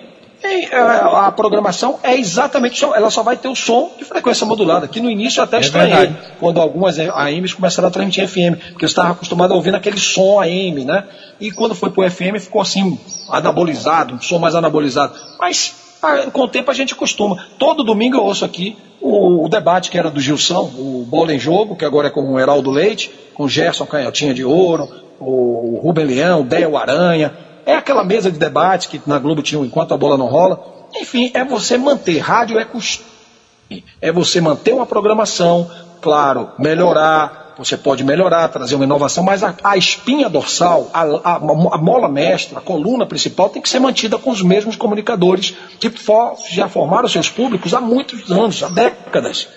[0.45, 4.89] é, a programação é exatamente só, ela só vai ter o som de frequência modulada,
[4.89, 6.33] que no início eu até é estranhei, verdade.
[6.41, 10.41] quando algumas AMs começaram a transmitir FM, porque eu estava acostumado a ouvir aquele som
[10.41, 11.05] AM, né?
[11.41, 15.15] E quando foi pro FM ficou assim, anabolizado, um som mais anabolizado.
[15.39, 15.75] Mas
[16.33, 17.47] com o tempo a gente acostuma.
[17.59, 21.39] Todo domingo eu ouço aqui o, o debate que era do Gilson, o Bola em
[21.39, 24.89] Jogo, que agora é com o Heraldo Leite, com o Gerson Canhotinha de Ouro,
[25.21, 27.33] o Rubem Leão, o Del Aranha,
[27.65, 30.89] é aquela mesa de debate que na Globo tinha enquanto a bola não rola.
[30.95, 32.19] Enfim, é você manter.
[32.19, 32.67] Rádio é
[34.01, 39.55] É você manter uma programação, claro, melhorar, você pode melhorar, trazer uma inovação, mas a,
[39.63, 44.19] a espinha dorsal, a, a, a, mola mestra, a coluna principal tem que ser mantida
[44.19, 49.49] com os mesmos comunicadores que for, já formaram seus públicos há muitos anos, há décadas.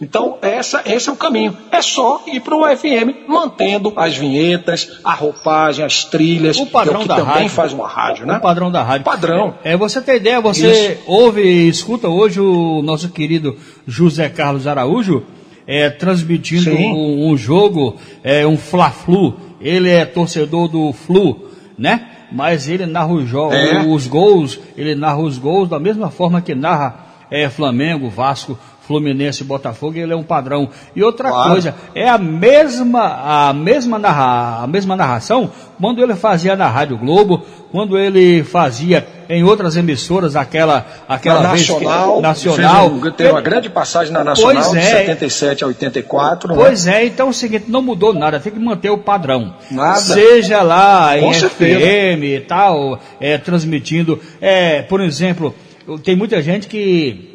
[0.00, 1.54] Então, essa, esse é o caminho.
[1.70, 6.94] É só ir para o FM mantendo as vinhetas, a roupagem, as trilhas, o padrão
[6.94, 7.50] que, é o que da também rádio.
[7.50, 8.38] faz uma rádio, né?
[8.38, 9.04] O padrão da rádio.
[9.04, 9.54] Padrão.
[9.62, 11.02] É, você tem ideia, você Isso.
[11.06, 15.22] ouve e escuta hoje o nosso querido José Carlos Araújo
[15.66, 19.36] é, transmitindo um, um, jogo, é, um Fla-Flu.
[19.60, 22.08] Ele é torcedor do Flu, né?
[22.32, 23.84] Mas ele narra os, é.
[23.86, 28.58] os gols, ele narra os gols da mesma forma que narra é, Flamengo, Vasco,
[28.90, 30.68] Fluminense e Botafogo, ele é um padrão.
[30.96, 31.52] E outra claro.
[31.52, 35.48] coisa, é a mesma, a mesma narra, a mesma narração
[35.80, 41.50] quando ele fazia na Rádio Globo, quando ele fazia em outras emissoras aquela aquela na
[41.50, 42.86] nacional, que, nacional.
[42.88, 47.06] Um, teve uma grande passagem na nacional pois é, de 77 a 84, Pois é,
[47.06, 49.54] então é o seguinte, não mudou nada, tem que manter o padrão.
[49.70, 50.00] Nada.
[50.00, 51.78] Seja lá Com em certeza.
[51.78, 55.54] FM e tal, é, transmitindo, é, por exemplo,
[56.02, 57.29] tem muita gente que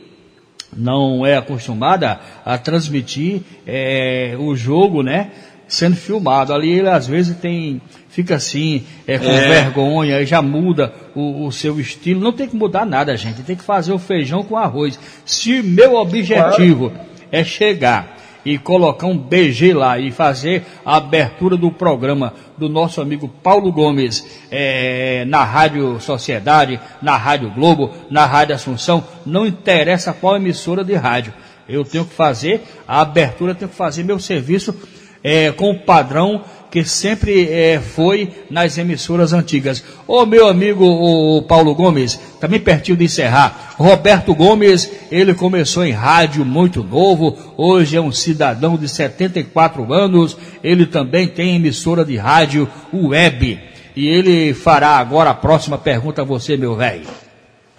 [0.75, 5.31] não é acostumada a transmitir é, o jogo, né?
[5.67, 6.53] Sendo filmado.
[6.53, 7.81] Ali ele às vezes tem.
[8.09, 9.47] Fica assim, é, com é.
[9.47, 12.21] vergonha, já muda o, o, seu estilo.
[12.21, 13.43] Não tem que mudar nada, gente.
[13.43, 14.99] Tem que fazer o feijão com arroz.
[15.25, 17.05] Se meu objetivo claro.
[17.31, 18.14] é chegar
[18.45, 23.71] e colocar um BG lá e fazer a abertura do programa do nosso amigo Paulo
[23.71, 30.83] Gomes é, na Rádio Sociedade, na Rádio Globo, na Rádio Assunção, não interessa qual emissora
[30.83, 31.33] de rádio.
[31.67, 34.75] Eu tenho que fazer a abertura, tenho que fazer meu serviço
[35.23, 36.43] é, com o padrão
[36.75, 39.81] que sempre é, foi nas emissoras antigas.
[40.05, 43.75] O meu amigo o Paulo Gomes, também pertinho de encerrar.
[43.77, 50.37] Roberto Gomes, ele começou em rádio muito novo, hoje é um cidadão de 74 anos,
[50.61, 53.57] ele também tem emissora de rádio web.
[53.95, 57.07] E ele fará agora a próxima pergunta a você, meu velho.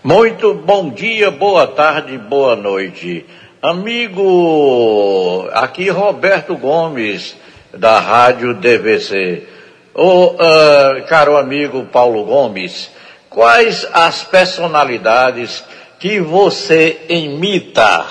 [0.02, 3.26] Muito bom dia, boa tarde, boa noite.
[3.60, 7.36] Amigo, aqui Roberto Gomes
[7.72, 9.42] da Rádio DVC.
[9.94, 12.90] O uh, caro amigo Paulo Gomes,
[13.30, 15.64] quais as personalidades
[15.98, 18.04] que você imita,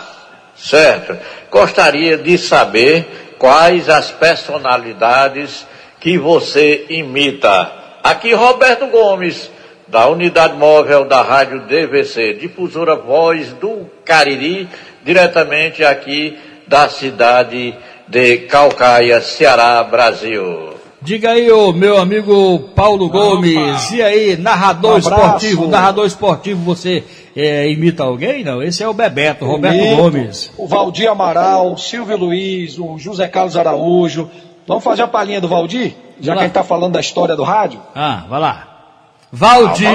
[0.55, 1.17] certo?
[1.51, 5.65] Gostaria de saber quais as personalidades
[5.99, 7.71] que você imita.
[8.03, 9.51] Aqui Roberto Gomes,
[9.87, 14.67] da Unidade Móvel da Rádio DVC, difusora Voz do Cariri,
[15.03, 16.37] diretamente aqui
[16.67, 17.75] da cidade de
[18.07, 20.75] de Calcaia, Ceará, Brasil.
[21.01, 23.95] Diga aí, ô, meu amigo Paulo Gomes, Opa.
[23.95, 27.03] e aí, narrador um esportivo, narrador esportivo, você
[27.35, 28.43] é, imita alguém?
[28.43, 30.51] Não, esse é o Bebeto, Roberto Imito, Gomes.
[30.57, 34.31] O Valdir Amaral, o Silvio Luiz, o José Carlos Araújo.
[34.67, 35.95] Vamos fazer a palhinha do Valdir?
[36.19, 37.79] Já que a gente está falando da história do rádio?
[37.93, 38.67] Ah, vai lá.
[39.31, 39.87] Valdir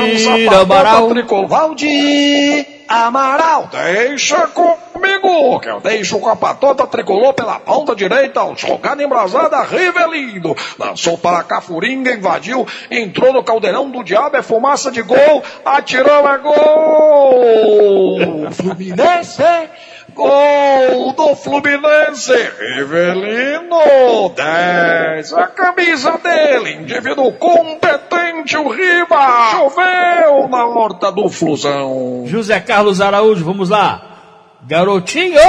[0.48, 1.08] ah, Amaral.
[1.48, 9.00] Valdir Amaral, deixa comigo, que eu deixo com a patota tricolor pela ponta direita, jogada
[9.00, 10.56] embrasada, Rivelino.
[10.76, 16.38] Lançou para Cafuringa, invadiu, entrou no caldeirão do diabo, é fumaça de gol, atirou, é
[16.38, 18.18] gol!
[18.50, 19.40] Fluminense!
[20.14, 22.32] Gol do Fluminense,
[22.76, 32.24] Rivelino, 10, a camisa dele, indivíduo competente, o Riba, choveu na horta do Flusão.
[32.26, 34.02] José Carlos Araújo, vamos lá.
[34.66, 35.40] Garotinho.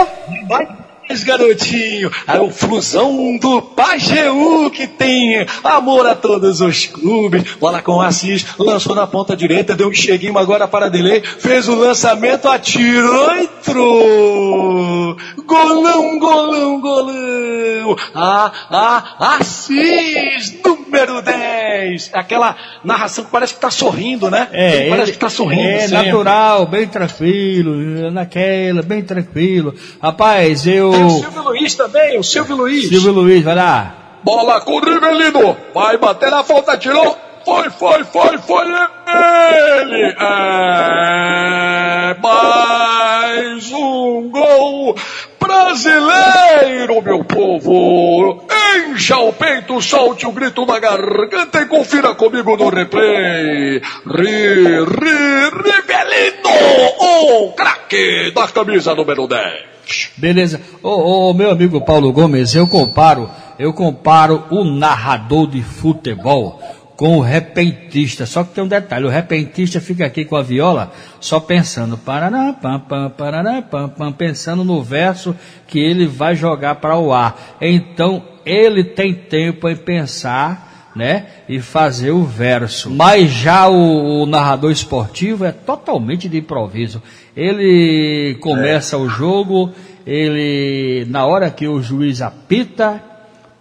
[0.48, 0.81] Vai
[1.24, 7.44] garotinho, é o fusão do Pajeú que tem amor a todos os clubes.
[7.60, 11.76] Bola com Assis, lançou na ponta direita, deu um cheguinho agora para Delay, fez o
[11.76, 15.18] lançamento, atirou, entrou.
[15.46, 17.96] Golão, golão, golão.
[18.16, 22.12] Ah, ah, Assis, número 10.
[22.14, 24.48] Aquela narração que parece que está sorrindo, né?
[24.52, 25.62] É, parece ele, que está sorrindo.
[25.62, 26.08] É sempre.
[26.08, 29.74] natural, bem tranquilo, naquela, bem tranquilo.
[30.02, 32.90] Rapaz, eu o Silvio Luiz também, o Silvio Luiz.
[32.90, 33.96] Silvio Luiz, vai lá.
[34.24, 35.58] Bola com o Rivelino.
[35.74, 37.18] Vai bater na falta, tirou.
[37.44, 40.16] Foi, foi, foi, foi ele!
[40.20, 44.96] É mais um gol
[45.40, 48.46] brasileiro, meu povo!
[48.76, 53.82] Encha o peito, solte o grito na garganta e confira comigo no replay.
[54.06, 56.52] Ri, ri, Rivelino,
[57.00, 59.71] o craque da camisa número 10.
[60.18, 60.62] Beleza.
[60.82, 66.62] Ô, meu amigo Paulo Gomes, eu comparo, eu comparo o narrador de futebol
[67.02, 68.28] com o repentista.
[68.28, 72.54] Só que tem um detalhe, o repentista fica aqui com a viola só pensando, paraná,
[72.54, 77.58] pam, pam, paraná, pam, pam, pensando no verso que ele vai jogar para o ar.
[77.60, 82.90] Então ele tem tempo em pensar, né, e fazer o verso.
[82.90, 87.02] Mas já o, o narrador esportivo é totalmente de improviso.
[87.36, 89.00] Ele começa é.
[89.00, 89.72] o jogo,
[90.06, 93.02] ele na hora que o juiz apita,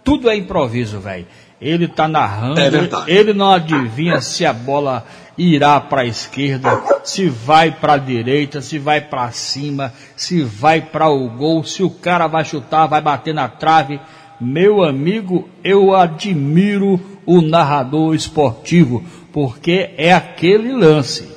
[0.03, 1.25] tudo é improviso, velho.
[1.61, 2.69] Ele está narrando, é
[3.07, 5.05] ele não adivinha se a bola
[5.37, 10.81] irá para a esquerda, se vai para a direita, se vai para cima, se vai
[10.81, 13.99] para o gol, se o cara vai chutar, vai bater na trave.
[14.39, 21.27] Meu amigo, eu admiro o narrador esportivo, porque é aquele lance,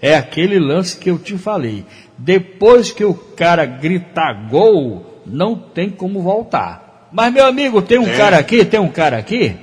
[0.00, 1.84] é aquele lance que eu te falei.
[2.16, 7.08] Depois que o cara grita gol, não tem como voltar.
[7.12, 8.16] Mas, meu amigo, tem um é.
[8.16, 9.54] cara aqui, tem um cara aqui,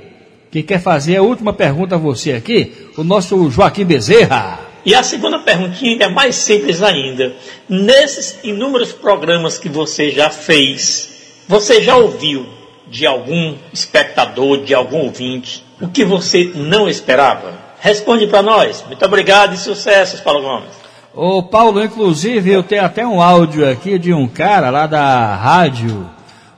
[0.49, 4.59] que quer fazer a última pergunta a você aqui, o nosso Joaquim Bezerra.
[4.85, 7.35] E a segunda perguntinha ainda é mais simples ainda.
[7.69, 12.45] Nesses inúmeros programas que você já fez, você já ouviu
[12.91, 17.53] de algum espectador, de algum ouvinte, o que você não esperava?
[17.79, 18.83] Responde para nós.
[18.85, 20.81] Muito obrigado e sucessos, Paulo Gomes.
[21.13, 26.09] Ô Paulo, inclusive eu tenho até um áudio aqui de um cara lá da rádio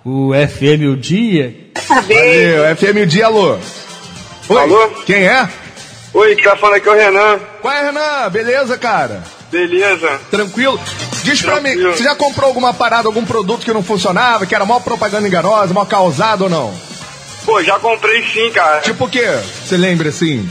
[0.03, 1.55] o FM O Dia.
[1.87, 3.57] Valeu, FM O Dia, alô.
[4.49, 4.89] Oi, alô?
[5.05, 5.47] Quem é?
[6.13, 7.39] Oi, tá falando aqui é o Renan.
[7.61, 8.29] Qual é, Renan?
[8.29, 9.23] Beleza, cara?
[9.49, 10.19] Beleza.
[10.29, 10.79] Tranquilo?
[11.23, 14.65] Diz pra mim, você já comprou alguma parada, algum produto que não funcionava, que era
[14.65, 16.73] mal propaganda enganosa, mal causado ou não?
[17.45, 18.81] Pô, já comprei sim, cara.
[18.81, 19.27] Tipo o quê?
[19.65, 20.47] Você lembra assim?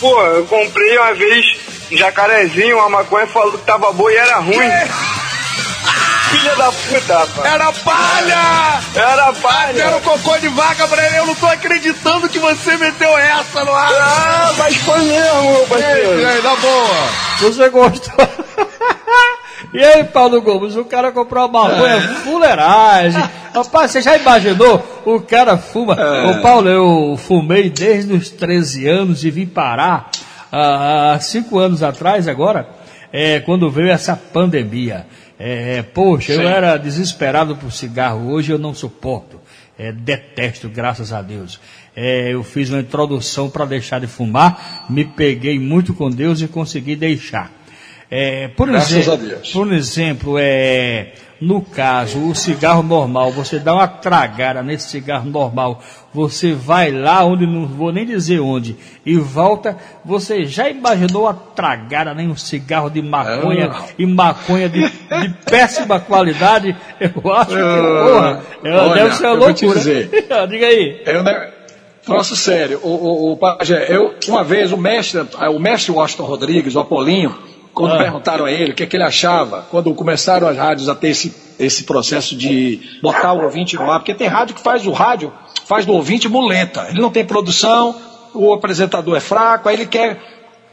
[0.00, 1.46] Pô, eu comprei uma vez
[1.92, 4.58] um jacarezinho, uma maconha falou que tava boa e era ruim.
[4.58, 5.20] Que?
[6.30, 7.52] filha da puta, rapaz.
[7.52, 8.80] Era palha!
[8.94, 9.82] Era palha!
[9.82, 11.18] Era o cocô de vaca pra ele.
[11.18, 13.92] Eu não tô acreditando que você meteu essa no ar.
[13.92, 16.20] Ah, mas foi mesmo, meu parceiro.
[16.20, 17.08] E aí, na boa.
[17.40, 18.14] Você gostou?
[19.72, 22.00] E aí, Paulo Gomes, o cara comprou uma maconha é.
[22.00, 23.22] fuleiragem.
[23.54, 24.84] Rapaz, você já imaginou?
[25.04, 25.94] O cara fuma.
[25.94, 26.30] É.
[26.30, 30.10] Ô, Paulo, eu fumei desde os 13 anos e vim parar
[30.50, 32.68] há 5 anos atrás agora,
[33.12, 35.06] é, quando veio essa pandemia.
[35.38, 36.42] É, é, poxa, Sim.
[36.42, 39.40] eu era desesperado por cigarro, hoje eu não suporto.
[39.78, 41.58] É, detesto, graças a Deus.
[41.96, 46.48] É, eu fiz uma introdução para deixar de fumar, me peguei muito com Deus e
[46.48, 47.59] consegui deixar.
[48.10, 49.18] É, por, exemplo,
[49.52, 55.80] por exemplo, é, no caso, o cigarro normal, você dá uma tragada nesse cigarro normal,
[56.12, 61.32] você vai lá onde não vou nem dizer onde e volta, você já imaginou a
[61.32, 63.84] tragada nem um cigarro de maconha ah.
[63.96, 66.76] e maconha de, de, péssima qualidade?
[66.98, 69.78] Eu acho que, porra, é, Olha, deve ser uma loucura.
[69.78, 70.10] dizer,
[70.50, 71.02] Diga aí.
[71.06, 71.52] Eu, né,
[72.08, 76.74] Nossa, sério, o, o, o Pajé, eu, uma vez o mestre, o mestre Washington Rodrigues,
[76.74, 77.49] o Apolinho,
[77.80, 77.98] quando ah.
[77.98, 81.08] perguntaram a ele o que, é que, ele achava, quando começaram as rádios a ter
[81.08, 84.92] esse, esse processo de botar o ouvinte no ar, porque tem rádio que faz o
[84.92, 85.32] rádio,
[85.64, 86.86] faz do ouvinte muleta.
[86.90, 87.94] Ele não tem produção,
[88.34, 90.20] o apresentador é fraco, aí ele quer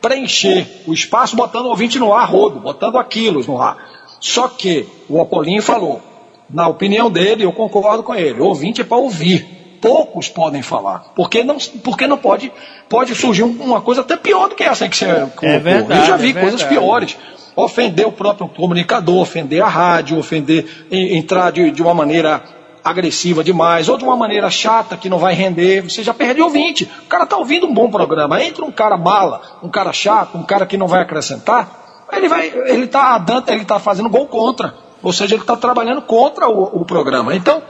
[0.01, 3.77] preencher o espaço botando o ouvinte no ar rodo, botando aquilo no ar.
[4.19, 6.01] Só que o Apolinho falou,
[6.49, 11.11] na opinião dele, eu concordo com ele, o ouvinte é para ouvir poucos podem falar.
[11.15, 12.51] Porque não, porque não pode,
[12.89, 15.49] pode surgir uma coisa até pior do que essa que você colocou.
[15.49, 17.17] É verdade, Eu já vi é coisas piores.
[17.55, 22.43] Ofender o próprio comunicador, ofender a rádio, ofender, entrar de, de uma maneira
[22.83, 26.89] agressiva demais, ou de uma maneira chata que não vai render, você já perdeu ouvinte.
[27.05, 28.41] O cara está ouvindo um bom programa.
[28.43, 32.47] Entra um cara mala, um cara chato, um cara que não vai acrescentar, ele vai,
[32.47, 34.73] ele está ele tá fazendo gol contra.
[35.03, 37.35] Ou seja, ele está trabalhando contra o, o programa.
[37.35, 37.61] Então,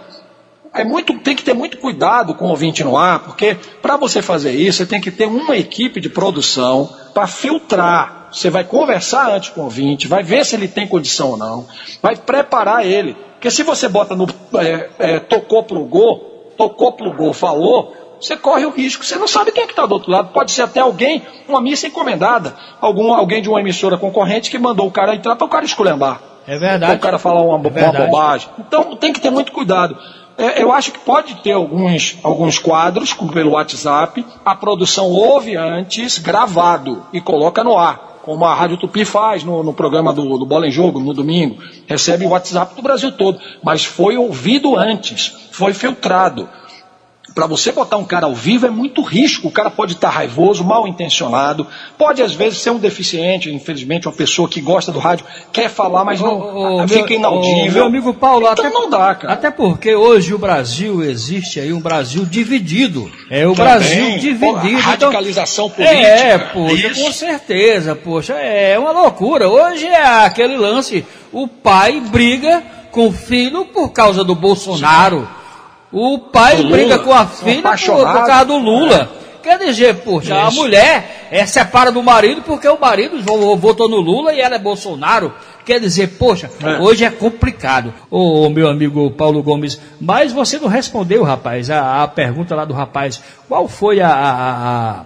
[0.74, 4.22] é muito, tem que ter muito cuidado com o ouvinte no ar, porque para você
[4.22, 8.30] fazer isso, você tem que ter uma equipe de produção para filtrar.
[8.32, 11.65] Você vai conversar antes com o ouvinte, vai ver se ele tem condição ou não,
[12.01, 13.15] vai preparar ele.
[13.34, 14.28] Porque se você bota no.
[14.55, 19.06] É, é, tocou pro gol, tocou pro gol, falou, você corre o risco.
[19.06, 20.30] Você não sabe quem é que está do outro lado.
[20.34, 24.88] Pode ser até alguém, uma missa encomendada, algum, alguém de uma emissora concorrente que mandou
[24.88, 26.22] o cara entrar para o cara esculhambar.
[26.48, 26.85] É verdade.
[26.85, 28.49] Para o cara falar uma, é uma bobagem.
[28.57, 29.98] Então tem que ter muito cuidado.
[30.38, 36.19] É, eu acho que pode ter alguns, alguns quadros, pelo WhatsApp, a produção ouve antes
[36.19, 40.45] gravado e coloca no ar, como a Rádio Tupi faz no, no programa do, do
[40.45, 41.57] Bola em Jogo, no domingo.
[41.88, 46.47] Recebe o WhatsApp do Brasil todo, mas foi ouvido antes, foi filtrado.
[47.38, 49.47] Para você botar um cara ao vivo é muito risco.
[49.47, 54.14] O cara pode estar raivoso, mal intencionado, pode às vezes ser um deficiente, infelizmente, uma
[54.15, 55.23] pessoa que gosta do rádio,
[55.53, 57.69] quer falar, mas não Ô, fica meu- inaudível.
[57.69, 59.34] ô, meu amigo Paulo, então até, não dá, cara.
[59.35, 63.07] até porque hoje o Brasil existe aí um Brasil dividido.
[63.30, 64.47] É o Também, Brasil pô, dividido.
[64.47, 64.80] a Então-
[65.11, 65.95] radicalização política.
[65.95, 67.03] É, poxa, Isso.
[67.03, 69.47] com certeza, poxa, é uma loucura.
[69.47, 75.36] Hoje é aquele lance, o pai briga com o filho por causa do Bolsonaro.
[75.91, 79.09] O pai Lula, briga com a filha por, por causa do Lula.
[79.41, 80.57] Quer dizer, poxa, a Isso.
[80.57, 84.59] mulher é, separa do marido porque o marido vo- votou no Lula e ela é
[84.59, 85.34] Bolsonaro.
[85.65, 86.80] Quer dizer, poxa, É.
[86.80, 87.93] hoje é complicado.
[88.11, 92.73] Ô, meu amigo Paulo Gomes, mas você não respondeu, rapaz, a, a pergunta lá do
[92.73, 93.22] rapaz.
[93.47, 95.05] Qual foi a- a- a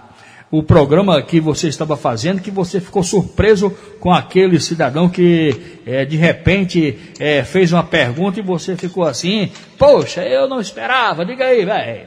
[0.52, 6.04] o programa que você estava fazendo, que você ficou surpreso com aquele cidadão que eh,
[6.04, 11.46] de repente eh, fez uma pergunta e você ficou assim, poxa, eu não esperava, diga
[11.46, 12.06] aí, velho.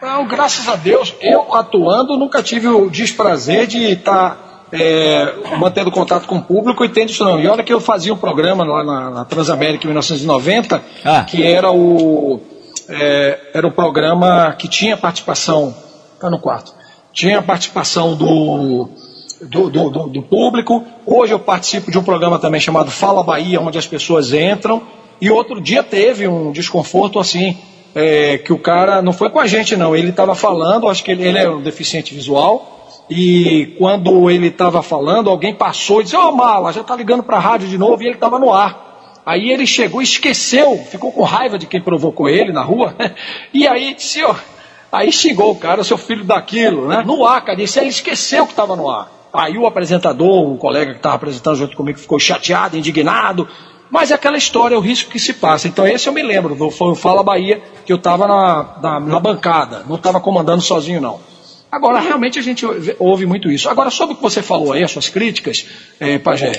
[0.00, 6.26] Não, graças a Deus, eu atuando nunca tive o desprazer de estar é, mantendo contato
[6.26, 7.38] com o público e tendo isso não.
[7.38, 11.24] E olha que eu fazia um programa lá na, na Transamérica em 1990, Ah.
[11.24, 12.40] que era o
[12.88, 15.74] é, era o programa que tinha participação,
[16.18, 16.74] tá no quarto,
[17.12, 18.88] tinha participação do
[19.42, 20.84] do, do, do- público.
[21.06, 24.82] Hoje eu participo de um programa também chamado Fala Bahia, onde as pessoas entram.
[25.20, 27.56] E outro dia teve um desconforto assim,
[27.94, 31.10] é, que o cara não foi com a gente não, ele estava falando, acho que
[31.10, 32.76] ele, ele é um deficiente visual.
[33.08, 37.38] E quando ele estava falando, alguém passou e disse: Ô Mala, já está ligando para
[37.38, 39.20] a rádio de novo, e ele estava no ar.
[39.26, 42.94] Aí ele chegou, esqueceu, ficou com raiva de quem provocou ele na rua,
[43.52, 44.34] e aí disse: "Ô,
[44.92, 47.02] Aí xingou o cara, seu filho daquilo, né?
[47.06, 47.56] No ar, cara.
[47.56, 49.10] Disse, ele esqueceu que estava no ar.
[49.32, 53.48] Aí o apresentador, o colega que estava apresentando junto comigo, ficou chateado, indignado.
[53.90, 55.68] Mas é aquela história, é o risco que se passa.
[55.68, 59.20] Então esse eu me lembro, foi o Fala Bahia, que eu estava na, na, na
[59.20, 61.20] bancada, não estava comandando sozinho, não.
[61.70, 62.66] Agora, realmente a gente
[62.98, 63.68] ouve- muito isso.
[63.68, 65.66] Agora, sobre o que você falou aí, as suas críticas,
[66.00, 66.52] eh, Pajé,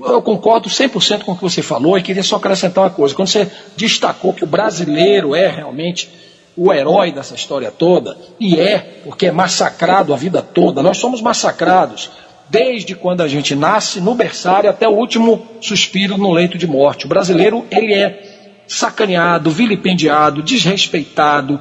[0.00, 3.14] eu concordo 100% com o que você falou e queria só acrescentar uma coisa.
[3.14, 6.08] Quando você destacou que o brasileiro é realmente
[6.56, 11.22] o herói dessa história toda, e é, porque é massacrado a vida toda, nós somos
[11.22, 12.10] massacrados
[12.48, 17.06] desde quando a gente nasce, no berçário, até o último suspiro no leito de morte.
[17.06, 21.60] O brasileiro, ele é sacaneado, vilipendiado, desrespeitado,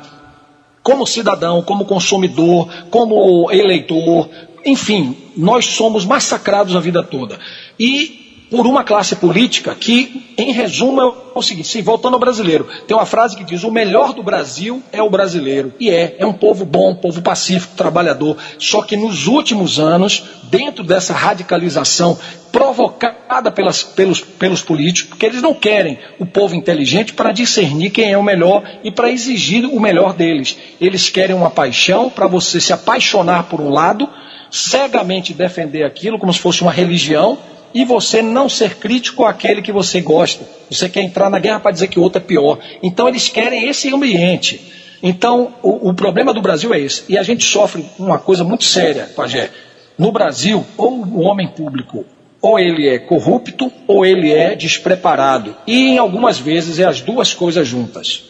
[0.82, 4.30] como cidadão, como consumidor, como eleitor,
[4.66, 7.38] enfim, nós somos massacrados a vida toda.
[7.80, 12.68] E por uma classe política que, em resumo, é o seguinte: sim, voltando ao brasileiro,
[12.88, 15.74] tem uma frase que diz: o melhor do Brasil é o brasileiro.
[15.80, 18.38] E é, é um povo bom, um povo pacífico, trabalhador.
[18.58, 22.18] Só que nos últimos anos, dentro dessa radicalização
[22.52, 28.12] provocada pelas, pelos, pelos políticos, porque eles não querem o povo inteligente para discernir quem
[28.12, 30.58] é o melhor e para exigir o melhor deles.
[30.82, 34.10] Eles querem uma paixão para você se apaixonar por um lado,
[34.50, 37.38] cegamente defender aquilo como se fosse uma religião
[37.74, 40.46] e você não ser crítico àquele que você gosta.
[40.70, 42.60] Você quer entrar na guerra para dizer que o outro é pior.
[42.82, 44.62] Então eles querem esse ambiente.
[45.02, 47.04] Então o, o problema do Brasil é esse.
[47.10, 49.50] E a gente sofre uma coisa muito séria, Pajé.
[49.98, 52.06] No Brasil, ou o homem público,
[52.42, 55.56] ou ele é corrupto, ou ele é despreparado.
[55.68, 58.24] E em algumas vezes é as duas coisas juntas.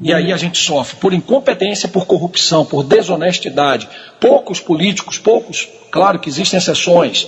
[0.00, 3.88] E aí a gente sofre por incompetência, por corrupção, por desonestidade.
[4.20, 7.26] Poucos políticos, poucos, claro que existem exceções,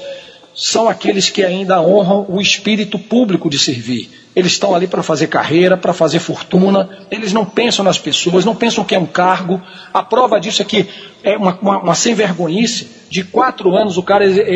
[0.58, 4.10] são aqueles que ainda honram o espírito público de servir.
[4.34, 8.56] Eles estão ali para fazer carreira, para fazer fortuna, eles não pensam nas pessoas, não
[8.56, 9.62] pensam que é um cargo.
[9.94, 10.84] A prova disso é que
[11.22, 14.46] é uma, uma, uma sem-vergonhice de quatro anos o cara é- é-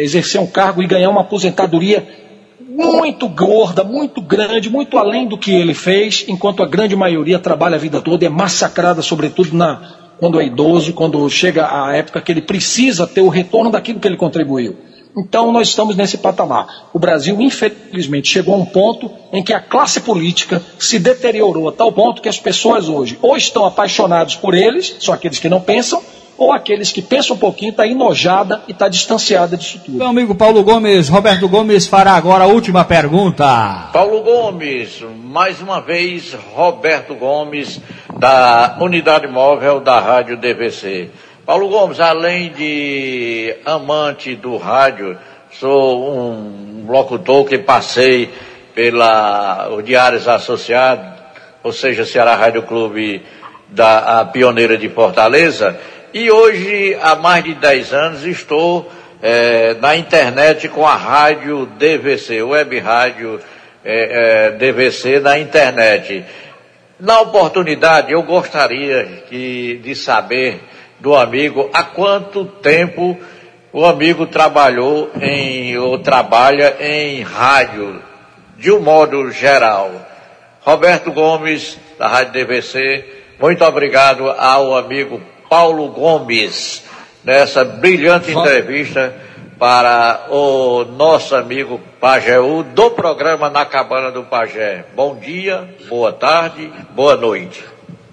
[0.00, 2.06] é- exercer um cargo e ganhar uma aposentadoria
[2.60, 7.76] muito gorda, muito grande, muito além do que ele fez, enquanto a grande maioria trabalha
[7.76, 9.80] a vida toda é massacrada, sobretudo na,
[10.18, 14.06] quando é idoso, quando chega a época que ele precisa ter o retorno daquilo que
[14.06, 14.89] ele contribuiu.
[15.16, 16.88] Então nós estamos nesse patamar.
[16.92, 21.72] O Brasil, infelizmente, chegou a um ponto em que a classe política se deteriorou a
[21.72, 25.60] tal ponto que as pessoas hoje ou estão apaixonados por eles, são aqueles que não
[25.60, 26.02] pensam,
[26.40, 29.98] ou aqueles que pensam um pouquinho, está enojada e está distanciada disso tudo.
[29.98, 33.90] Meu amigo Paulo Gomes, Roberto Gomes fará agora a última pergunta.
[33.92, 37.78] Paulo Gomes, mais uma vez, Roberto Gomes,
[38.18, 41.10] da Unidade Móvel da Rádio DVC.
[41.50, 45.18] Paulo Gomes, além de amante do rádio,
[45.50, 48.30] sou um locutor que passei
[48.72, 51.12] pela o Diários Associados,
[51.60, 53.26] ou seja, Ceará Rádio Clube
[53.66, 55.76] da pioneira de Fortaleza,
[56.14, 58.88] e hoje, há mais de 10 anos, estou
[59.20, 63.40] eh, na internet com a rádio DVC, Web Rádio
[63.84, 66.24] eh, eh, DVC na internet.
[67.00, 70.69] Na oportunidade, eu gostaria que, de saber
[71.00, 73.18] do amigo há quanto tempo
[73.72, 78.02] o amigo trabalhou em, ou trabalha em rádio,
[78.56, 79.90] de um modo geral.
[80.60, 83.04] Roberto Gomes, da Rádio DVC,
[83.40, 86.84] muito obrigado ao amigo Paulo Gomes,
[87.24, 89.14] nessa brilhante entrevista
[89.58, 94.84] para o nosso amigo Pajeú, do programa Na Cabana do Pajé.
[94.96, 97.64] Bom dia, boa tarde, boa noite.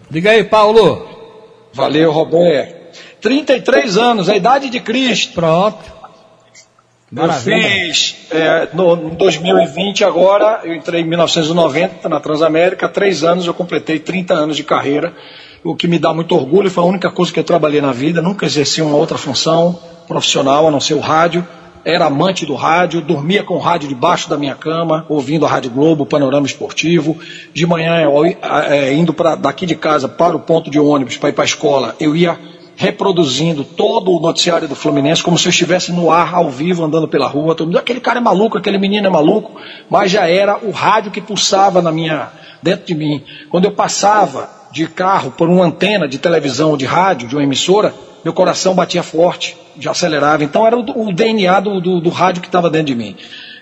[0.10, 1.08] Diga aí, Paulo.
[1.74, 2.77] Valeu, Roberto.
[3.22, 5.34] 33 anos, a idade de Cristo.
[5.34, 5.98] Pronto.
[7.16, 13.48] Eu fiz é, no, em 2020 agora, eu entrei em 1990 na Transamérica, três anos
[13.48, 15.14] eu completei 30 anos de carreira,
[15.64, 18.22] o que me dá muito orgulho, foi a única coisa que eu trabalhei na vida,
[18.22, 21.48] nunca exerci uma outra função profissional a não ser o rádio,
[21.86, 25.72] era amante do rádio, dormia com o rádio debaixo da minha cama, ouvindo a Rádio
[25.72, 27.18] Globo, o Panorama Esportivo.
[27.54, 28.06] De manhã,
[28.70, 31.46] é, indo pra, daqui de casa para o ponto de ônibus para ir para a
[31.46, 32.38] escola, eu ia
[32.78, 37.08] reproduzindo todo o noticiário do Fluminense como se eu estivesse no ar, ao vivo, andando
[37.08, 37.56] pela rua.
[37.56, 39.60] Todo mundo, aquele cara é maluco, aquele menino é maluco,
[39.90, 42.30] mas já era o rádio que pulsava na minha,
[42.62, 43.24] dentro de mim.
[43.50, 47.44] Quando eu passava de carro por uma antena de televisão ou de rádio, de uma
[47.44, 47.92] emissora,
[48.24, 50.44] meu coração batia forte, já acelerava.
[50.44, 53.16] Então era o, o DNA do, do, do rádio que estava dentro de mim.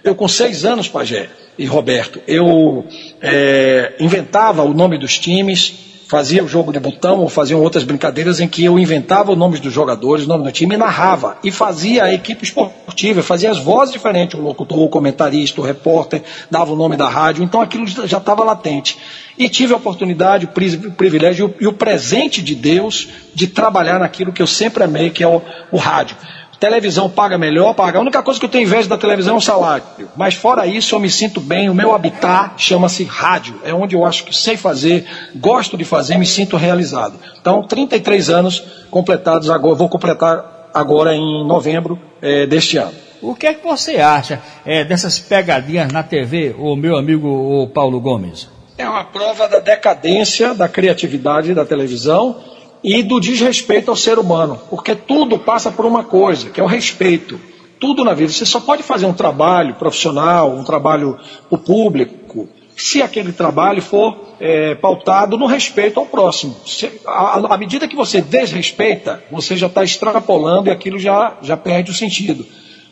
[0.03, 2.85] Eu, com seis anos, Pajé e Roberto, eu
[3.21, 8.39] é, inventava o nome dos times, fazia o jogo de botão ou faziam outras brincadeiras
[8.39, 11.37] em que eu inventava os nomes dos jogadores, o nome do time e narrava.
[11.43, 16.21] E fazia a equipe esportiva, fazia as vozes diferentes, o locutor, o comentarista, o repórter,
[16.49, 18.97] dava o nome da rádio, então aquilo já estava latente.
[19.37, 24.41] E tive a oportunidade, o privilégio e o presente de Deus de trabalhar naquilo que
[24.41, 25.41] eu sempre amei, que é o,
[25.71, 26.15] o rádio.
[26.59, 27.97] Televisão paga melhor, paga.
[27.97, 29.83] A única coisa que eu tenho inveja da televisão é o salário.
[30.15, 31.69] Mas fora isso, eu me sinto bem.
[31.69, 33.59] O meu habitat chama-se rádio.
[33.63, 35.05] É onde eu acho que sei fazer,
[35.35, 37.19] gosto de fazer, me sinto realizado.
[37.39, 42.93] Então, 33 anos completados agora, vou completar agora em novembro é, deste ano.
[43.21, 47.67] O que é que você acha é, dessas pegadinhas na TV, o meu amigo o
[47.67, 48.47] Paulo Gomes?
[48.77, 52.54] É uma prova da decadência da criatividade da televisão
[52.85, 56.67] e do desrespeito ao ser humano, porque tudo passa por uma coisa, que é o
[56.67, 57.41] respeito.
[57.79, 58.31] Tudo na vida.
[58.31, 61.17] Você só pode fazer um trabalho profissional, um trabalho
[61.49, 62.47] para o público,
[62.77, 66.55] se aquele trabalho for é, pautado no respeito ao próximo.
[66.63, 71.89] Se, à, medida que você desrespeita, você já está extrapolando e aquilo já, já perde
[71.89, 72.45] o sentido.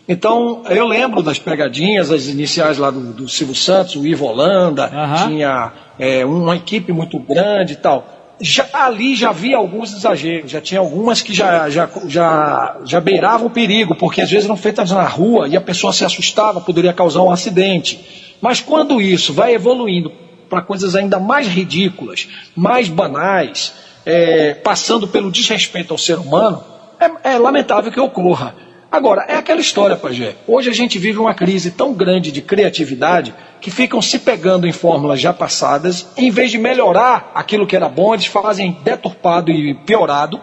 [0.09, 4.91] Então, eu lembro das pegadinhas, as iniciais lá do, do Silvio Santos, o Ivo Holanda,
[4.91, 5.27] uhum.
[5.27, 10.59] tinha é, uma equipe muito grande e tal já, ali já havia alguns exageros, já
[10.59, 14.91] tinha algumas que já, já, já, já beiravam o perigo, porque às vezes eram feitas
[14.91, 18.35] na rua e a pessoa se assustava, poderia causar um acidente.
[18.41, 20.11] Mas quando isso vai evoluindo
[20.49, 23.73] para coisas ainda mais ridículas, mais banais,
[24.05, 26.61] é, passando pelo desrespeito ao ser humano,
[26.99, 28.55] é, é lamentável que ocorra.
[28.93, 30.35] Agora, é aquela história, Pajé.
[30.45, 34.71] Hoje a gente vive uma crise tão grande de criatividade que ficam se pegando em
[34.71, 39.73] fórmulas já passadas, em vez de melhorar aquilo que era bom, eles fazem deturpado e
[39.73, 40.39] piorado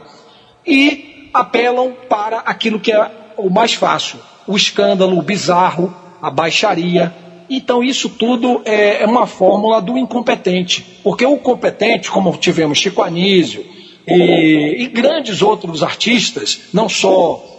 [0.66, 4.18] e apelam para aquilo que é o mais fácil:
[4.48, 7.14] o escândalo, o bizarro, a baixaria.
[7.48, 10.84] Então, isso tudo é, é uma fórmula do incompetente.
[11.04, 13.64] Porque o competente, como tivemos Chico Anísio
[14.08, 17.49] e, e grandes outros artistas, não só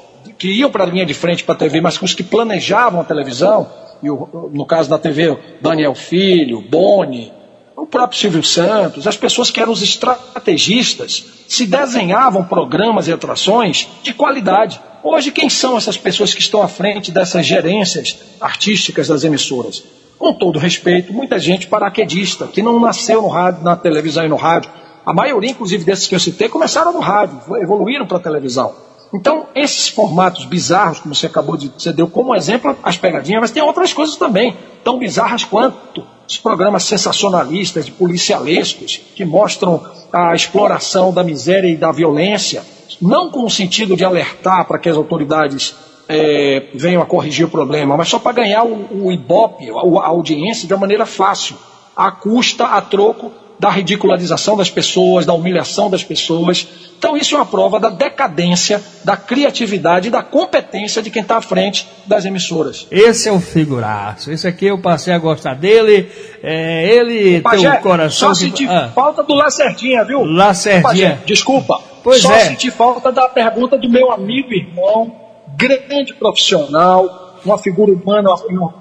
[0.41, 3.03] que iam para a linha de frente para a TV, mas os que planejavam a
[3.03, 3.69] televisão,
[4.01, 7.31] e o, no caso da TV, Daniel Filho, Boni,
[7.77, 13.88] o próprio Silvio Santos, as pessoas que eram os estrategistas, se desenhavam programas e atrações
[14.01, 14.81] de qualidade.
[15.03, 19.84] Hoje, quem são essas pessoas que estão à frente dessas gerências artísticas das emissoras?
[20.18, 24.38] Com todo respeito, muita gente paraquedista, que não nasceu no rádio, na televisão e no
[24.38, 24.72] rádio.
[25.05, 28.89] A maioria, inclusive, desses que eu citei, começaram no rádio, evoluíram para a televisão.
[29.14, 33.52] Então, esses formatos bizarros, como você acabou de você deu como exemplo as pegadinhas, mas
[33.52, 39.84] tem outras coisas também, tão bizarras quanto os programas sensacionalistas, de policialescos, que mostram
[40.14, 42.64] a exploração da miséria e da violência,
[43.02, 45.76] não com o sentido de alertar para que as autoridades
[46.08, 50.08] é, venham a corrigir o problema, mas só para ganhar o, o ibope, a, a
[50.08, 51.58] audiência, de uma maneira fácil,
[51.96, 53.32] à custa, a troco
[53.62, 56.68] da ridicularização das pessoas, da humilhação das pessoas.
[56.98, 61.38] Então, isso é uma prova da decadência, da criatividade e da competência de quem está
[61.38, 62.88] à frente das emissoras.
[62.90, 64.32] Esse é o figuraço.
[64.32, 66.10] Esse aqui eu passei a gostar dele.
[66.42, 68.30] É, ele Pajé, tem um coração.
[68.30, 68.90] Só senti ah.
[68.96, 70.24] falta do Lacertinha, viu?
[70.24, 71.22] Lacertinha.
[71.24, 71.80] desculpa.
[72.04, 72.46] Pois só é.
[72.46, 75.16] senti falta da pergunta do meu amigo e irmão,
[75.56, 78.34] grande profissional, uma figura humana,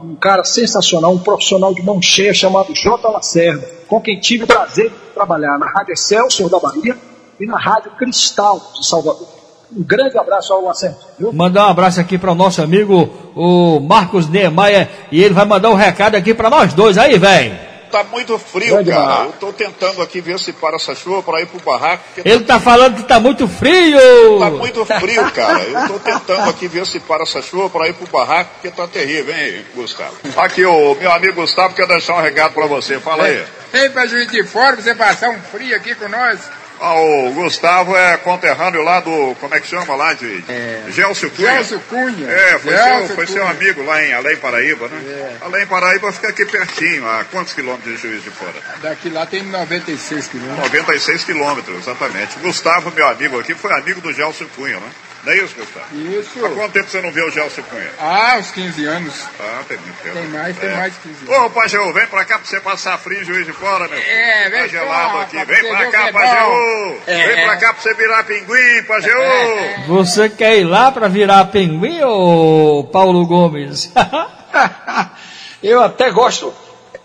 [0.02, 3.08] um, cara sensacional, um profissional de mão cheia chamado J.
[3.08, 6.96] Lacerda, com quem tive o prazer de trabalhar na Rádio Excelsior da Bahia
[7.38, 9.28] e na Rádio Cristal de Salvador.
[9.76, 10.98] Um grande abraço ao Lacerda.
[11.18, 11.32] Viu?
[11.32, 15.70] Mandar um abraço aqui para o nosso amigo, o Marcos Neemaia, e ele vai mandar
[15.70, 17.69] um recado aqui para nós dois aí, velho.
[17.90, 19.24] Tá muito frio, Grande cara.
[19.24, 22.04] Eu tô tentando aqui ver se para essa chuva para ir pro barraco.
[22.24, 24.38] Ele tá falando que tá muito frio!
[24.38, 25.60] Tá muito frio, cara.
[25.60, 28.86] Eu tô tentando aqui ver se para essa chuva para ir pro barraco, porque tá
[28.86, 30.14] terrível, hein, Gustavo?
[30.36, 33.00] Aqui, o meu amigo Gustavo quer deixar um recado para você.
[33.00, 33.44] Fala aí.
[33.72, 36.40] Vem pra Juiz de Fora pra você passar um frio aqui com nós.
[36.81, 39.35] Ah, o Gustavo é conterrâneo lá do.
[39.39, 40.15] Como é que chama lá?
[40.15, 40.43] De.
[40.89, 41.52] Gelcio Cunha.
[41.52, 42.31] Gelcio Cunha.
[42.31, 43.51] É, foi, Gelcio seu, foi seu Cunha.
[43.51, 45.39] amigo lá em Além Paraíba, né?
[45.43, 48.55] Além Paraíba fica aqui pertinho, a quantos quilômetros de Juiz de Fora?
[48.81, 50.65] Daqui lá tem 96 quilômetros.
[50.65, 52.39] 96 quilômetros, exatamente.
[52.39, 54.89] Gustavo, meu amigo aqui, foi amigo do Gelcio Cunha, né?
[55.22, 55.86] Não é isso, Gustavo?
[55.94, 56.47] Isso.
[56.47, 57.90] Há quanto tempo você não vê o Gelcio Cunha?
[58.01, 59.14] Ah, uns 15 anos.
[59.38, 60.14] Ah, tem muito tempo.
[60.16, 60.76] Tem mais, tem É.
[60.76, 61.44] mais de 15 anos.
[61.47, 63.98] Ô, Pajeú, vem pra cá pra você passar frio Juiz de Fora, meu.
[63.98, 65.36] É, vem Tá gelado cá, aqui.
[65.36, 67.20] pra Vem pra cá, que é.
[67.20, 67.26] É.
[67.34, 69.84] Vem pra cá pra você virar pinguim, Pajeú.
[69.88, 73.92] Você quer ir lá para virar pinguim, ô Paulo Gomes?
[75.62, 76.55] Eu até gosto,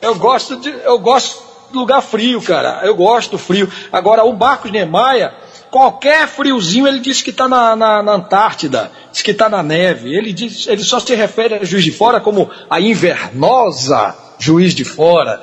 [0.02, 2.80] eu gosto de, eu gosto de lugar frio, cara.
[2.86, 3.70] Eu gosto do frio.
[3.92, 5.34] Agora, o Marcos Neemaia,
[5.76, 10.16] qualquer friozinho, ele diz que está na, na, na Antártida, diz que está na neve.
[10.16, 14.86] Ele, diz, ele só se refere a Juiz de Fora como a invernosa Juiz de
[14.86, 15.42] Fora.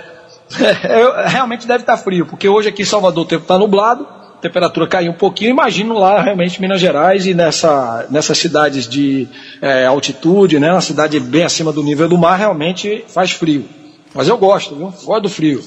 [0.89, 4.41] Eu- realmente deve estar frio, porque hoje aqui em Salvador o tempo está nublado, a
[4.41, 5.51] temperatura caiu um pouquinho.
[5.51, 9.29] Imagino lá realmente Minas Gerais e nessa, nessas cidades de
[9.61, 13.69] eh, altitude, né, uma cidade bem acima do nível do mar, realmente faz frio.
[14.15, 14.95] Mas eu gosto, viu?
[15.05, 15.63] Gosto do frio.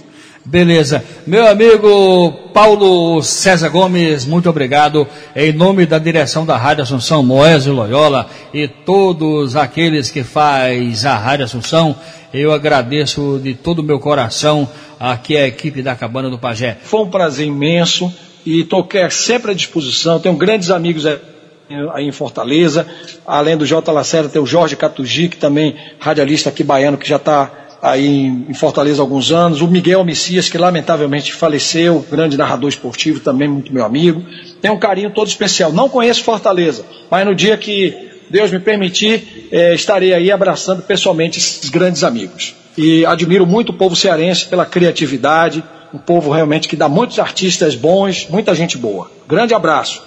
[0.48, 1.04] Beleza.
[1.26, 5.08] Meu amigo Paulo César Gomes, muito obrigado.
[5.36, 11.18] Em nome da direção da Rádio Assunção, Moésio Loyola e todos aqueles que faz a
[11.18, 11.96] Rádio Assunção,
[12.32, 14.70] eu agradeço de todo o meu coração
[15.00, 16.78] aqui a equipe da Cabana do Pajé.
[16.84, 18.14] Foi um prazer imenso
[18.46, 20.20] e estou sempre à disposição.
[20.20, 22.86] Tenho grandes amigos aí em Fortaleza.
[23.26, 23.92] Além do J.
[23.92, 28.54] Lacerda, tem o Jorge Catugi, que também radialista aqui baiano, que já está aí em
[28.54, 29.62] Fortaleza há alguns anos.
[29.62, 34.24] O Miguel Messias, que lamentavelmente faleceu, grande narrador esportivo, também muito meu amigo.
[34.60, 35.72] Tenho um carinho todo especial.
[35.72, 37.96] Não conheço Fortaleza, mas no dia que
[38.30, 42.56] Deus me permitir, eh, estarei aí abraçando pessoalmente esses grandes amigos.
[42.76, 45.64] E admiro muito o povo cearense pela criatividade,
[45.94, 49.10] um povo realmente que dá muitos artistas bons, muita gente boa.
[49.28, 50.02] Grande abraço.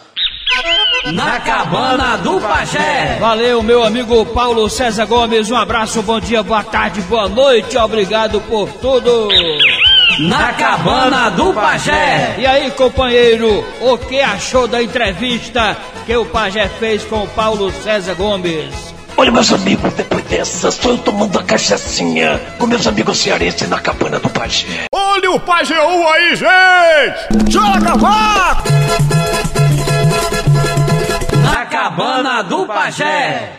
[1.07, 3.17] Na cabana do Pajé.
[3.21, 5.51] Valeu, meu amigo Paulo César Gomes.
[5.51, 7.79] Um abraço, bom dia, boa tarde, boa noite.
[7.79, 9.29] Obrigado por tudo.
[10.19, 12.35] Na cabana do Pajé.
[12.39, 17.73] E aí, companheiro, o que achou da entrevista que o Pajé fez com o Paulo
[17.83, 18.95] César Gomes?
[19.17, 23.79] Olha, meus amigos, depois dessa, sou eu tomando a cachaçinha com meus amigos cearenses na
[23.81, 24.87] cabana do Pajé.
[24.93, 27.51] Olha o Pajeú aí, gente!
[27.53, 28.63] Joga, vá!
[31.79, 33.53] Na cabana do Pajé.